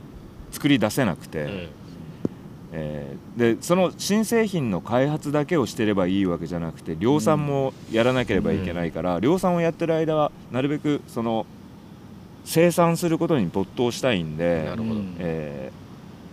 [0.50, 1.68] 作り出せなくて、
[2.72, 11.46] えーでその新製品の開発だけをしてればいいわけじゃなくて量産もやらなければいけないから、量産をやってる間はなるべくその
[12.44, 15.00] 生産することに没頭したいんでな、るほど。
[15.20, 15.88] えー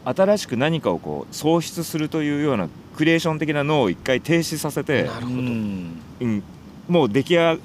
[0.08, 5.38] 新しく何かをこう創出するというようなクリエーション的な脳を一回停止させてな、るほど。
[5.38, 6.02] うん。
[6.22, 6.44] うん、
[6.88, 7.60] もう出来上,、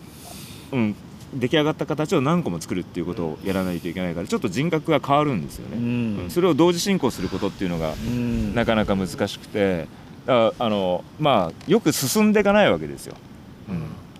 [0.72, 0.96] うん、
[1.34, 5.80] 出来上がった形を何個も作るっていうことをやらないといけないからちょっと人格が変わるんですようね。
[5.80, 6.18] ん。
[6.24, 6.30] うん。
[6.30, 8.54] それを同時進行することっていうのがうん。
[8.54, 9.86] なかなか難しくて
[10.26, 13.14] だあのまあよく進んでいかないわけですよ。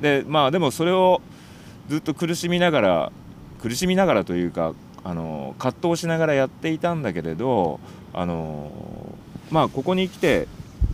[0.01, 1.21] でまあでもそれを
[1.89, 3.13] ずっと苦しみながら
[3.61, 7.81] 苦しみながらというかあの葛藤しながらやっていたんだけれど
[8.15, 8.71] あの
[9.51, 10.47] まあここに来て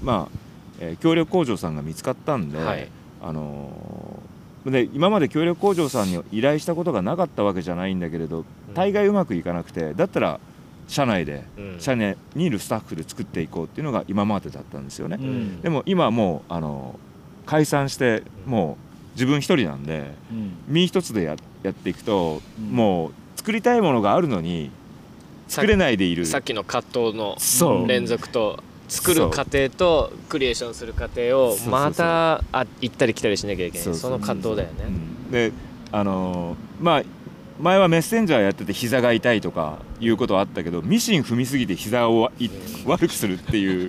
[0.02, 0.38] まあ、
[0.80, 2.88] えー協力工場さんが見つかったんで、はい。
[3.22, 4.20] あの
[4.66, 10.40] で今まで協力工場さんに依頼したことがなかったわけじゃないんだけれど大概うまくいかなくてだったら
[10.88, 11.76] 社内でうん。
[11.80, 15.18] 社内にいるスタッフで作っていこうっていうのが今までだったんですよね。
[15.20, 15.60] うん。
[15.62, 16.98] でも今はもうあの
[17.46, 20.52] 解散してもう自分一人なんでうん。
[20.68, 22.70] 身一つでややっていくと、うん。
[22.70, 24.70] もう作りたいものがあるのに
[25.48, 26.26] 作れないでいる。
[26.26, 33.94] さっきの葛藤の連続と作る過程とクリエーションする過程をまたあ行ったり来たりしなきゃいけない。
[33.94, 34.84] その葛藤だよね。
[34.86, 34.90] う
[35.28, 35.30] ん。
[35.30, 35.52] で
[35.92, 37.02] あのまあ
[37.58, 42.50] 前はメッセンジャーやってて膝が痛いとかいうことはあったけどミシン踏みすぎて膝をい
[42.84, 43.88] 悪くするっていう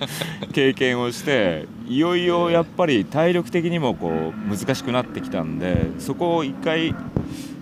[0.54, 6.96] 経験をして いよいよやっぱり体力的にもこう難しくなってきたんでそこを一回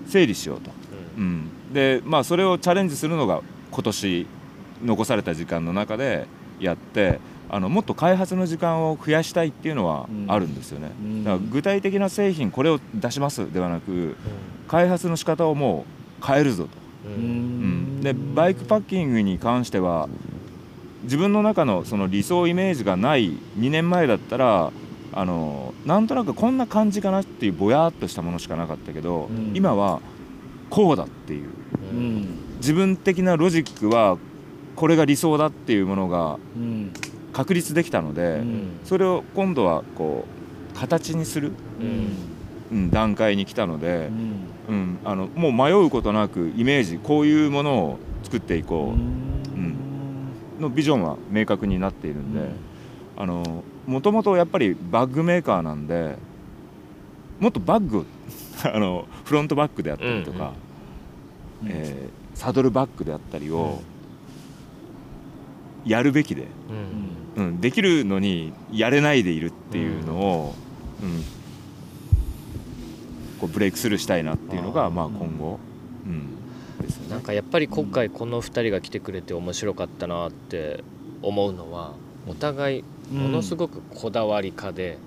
[0.07, 0.69] 整理しようと、
[1.17, 4.27] うん、でまあそれをチャレンジするのが今年
[4.83, 6.27] 残された時間の中で
[6.60, 11.24] やってあのもっと開発の時間を増やしたいっていうのはあるんですよね、うん。
[11.24, 14.16] だから具体的な製品これを出しますではなく
[14.68, 15.86] 開発の仕方をも
[16.22, 16.70] う変えるぞと、
[17.08, 18.01] ううん。
[18.01, 20.10] でバイクパッキングに関しては
[21.03, 24.72] 自分の中のその理想イメージがない2年前だったら
[25.14, 29.51] あのなんとなくこんな感じかなっていうぼやっとしたものしかなかったけど、うん。
[29.56, 30.01] 今は
[30.70, 31.49] こうだっていう。
[31.91, 32.28] うん。
[32.58, 34.18] 自分的なロジックは
[34.76, 36.91] これが理想だっていうものがうん
[37.34, 38.80] 確立できたので、うん。
[38.86, 40.26] それを今度はこ
[40.73, 41.51] う形にする、
[42.71, 44.09] うん、段階に来たので
[44.69, 44.76] う、ん。
[44.76, 50.30] うん、あのもう迷うことなくイメージこういうものを作っていこうん。
[50.59, 52.49] うのビジョンは明確になっているんで、
[53.17, 56.15] あのもともとやっぱりバッグメーカーなんで
[57.41, 58.05] もっとバッグを
[58.63, 60.53] あのフロントバッグであったりとか、
[61.63, 63.80] うんえーサドルバッグであったりを
[65.86, 66.47] やるべきで、
[67.36, 70.55] うん、できるのにやれないでいるっていうのを、
[71.01, 71.23] うん。
[73.39, 75.59] こうブレイクスルーしたいなっていうのがまあ、今後、
[76.05, 76.36] うん。
[76.81, 77.09] ですよね。
[77.09, 80.83] なんかやっぱり今回この2人が来てくれて面白かったなって
[81.21, 81.93] 思うのは
[82.27, 84.97] お互いものすごくこだわり家で、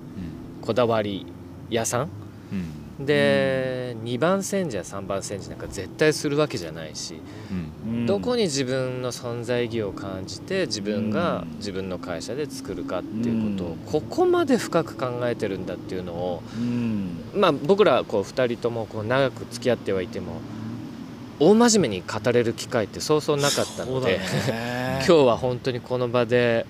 [0.63, 1.27] こだわり
[1.71, 2.11] 屋さん
[2.53, 7.21] うんで、2番煎じや3番煎じなんか絶対するわけじゃないし、
[7.51, 7.93] うん。
[7.93, 11.57] うんどこに自分の存在意義を感じて自分がうん。
[11.59, 13.77] 自分の会社で作るかっていうことをうん。
[13.79, 17.19] ここまで深く考えてるんだっていうのをうん。
[17.35, 20.41] まあ僕らこう2人ともこう長く付き合ってはいても
[21.41, 24.19] 大真面目に語れる機会ってそうそうなかったので、
[24.99, 26.67] 今日は本当にこの場で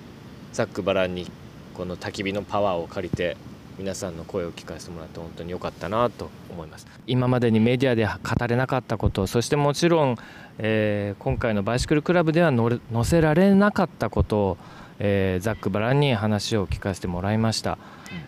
[0.53, 1.25] ざっくばらんに
[1.73, 3.35] この焚き火のパワーを借りて
[3.79, 6.85] 皆さんの声を聞かせてもらって本当に良かったなと思います。
[7.07, 10.17] 今までにメディアで語れなかったことそしてもちろん、
[10.57, 14.57] えー今回のバイシクルクラブでは乗れ載せられなかったことを、
[14.99, 17.77] えーざっくばらんに話を聞かせてもらいました、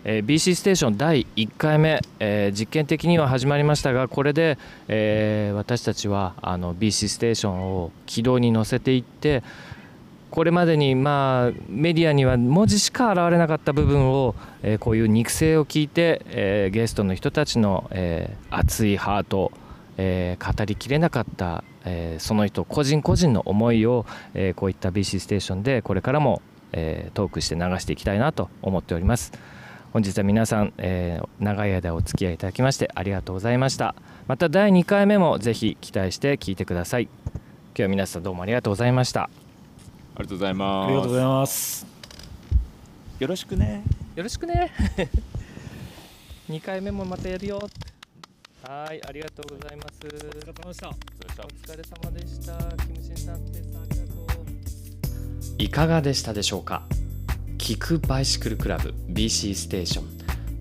[0.04, 4.56] えー BC ステーション第1回目、えー実験的には始まりましたがこれで、
[4.88, 9.42] え私たちはあの BC ステーションを軌道に乗せていって
[10.32, 19.52] これまでにまあメディアには文字しか現れなかった部分を、えーこういう肉声を聞いて、えーゲストの人たちの、えー熱いハート、
[19.98, 26.40] えー語りきれなかった、えーその人個人個人の思いを、えーこういった BC ステーションでこれからも、
[26.72, 29.32] えートークして流していきたいなと思っております。
[29.92, 33.94] 本日は皆さん、えー長い間お付き合いいただきましてありがとうございました。
[34.28, 37.02] また第2回目もぜひ期待して聞いてください。
[37.04, 39.28] 今日は皆さんどうもありがとうございました。
[40.22, 40.86] りがとうございます。
[40.86, 41.86] ありがとうございます。
[43.18, 43.82] よろしくね。
[44.14, 44.72] よろしくね。
[46.48, 47.58] 2回目もまたやるよ
[48.62, 50.00] はいありがとうございます。
[50.04, 50.88] お疲れ様でした。
[50.88, 50.92] お
[51.48, 52.56] 疲れ様でした。
[52.84, 54.26] キムシンさんテスさんありがとう。
[55.58, 56.82] いかがでしたでしょうか？
[57.58, 60.04] 聞くバイシクルクラブ BC ステーション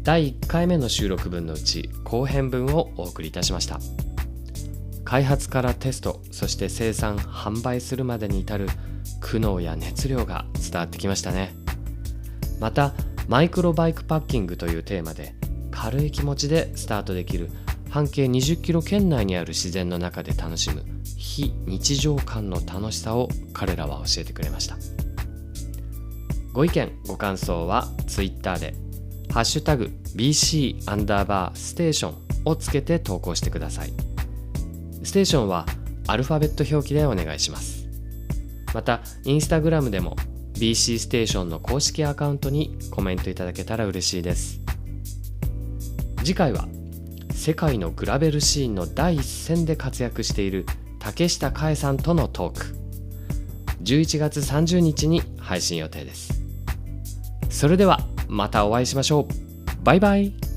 [0.03, 3.80] 第1回目の収録分のうち後編分をお送りいたしました。
[5.03, 8.68] 開発からテストそして生産販売するまでに至る
[9.22, 11.55] 苦悩や熱量が伝わってきましたね。
[12.59, 12.93] また
[13.30, 15.34] マイクロバイクパッキングというテーマで
[15.72, 17.49] 軽い気持ちでスタートできる
[17.89, 20.84] 半径20キロ圏内にある自然の中で楽しむ
[21.17, 24.76] 非日常感の楽しさを彼らは教えてくれました。
[26.51, 28.74] ご意見ご感想は Twitter で
[29.32, 33.93] 「ハッシュタグ #BC アンダーバーステーション」をつけて投稿してください。
[35.03, 35.65] ステーションは
[36.07, 37.81] アルファベット表記でお願いします。
[38.74, 40.15] またインスタグラムでも
[40.53, 44.61] BC ステーションの公式アカウントにコメントいただけたら嬉しいです。
[46.19, 46.67] 次回は
[47.34, 50.65] 世界のグラベルシーンの第一線で活躍している
[50.99, 52.76] 竹下佳恵さんとのトーク。
[53.84, 56.43] 11月30日に配信予定です。
[57.49, 59.28] それではまたお会いしましょう。
[59.84, 60.51] バイバイ。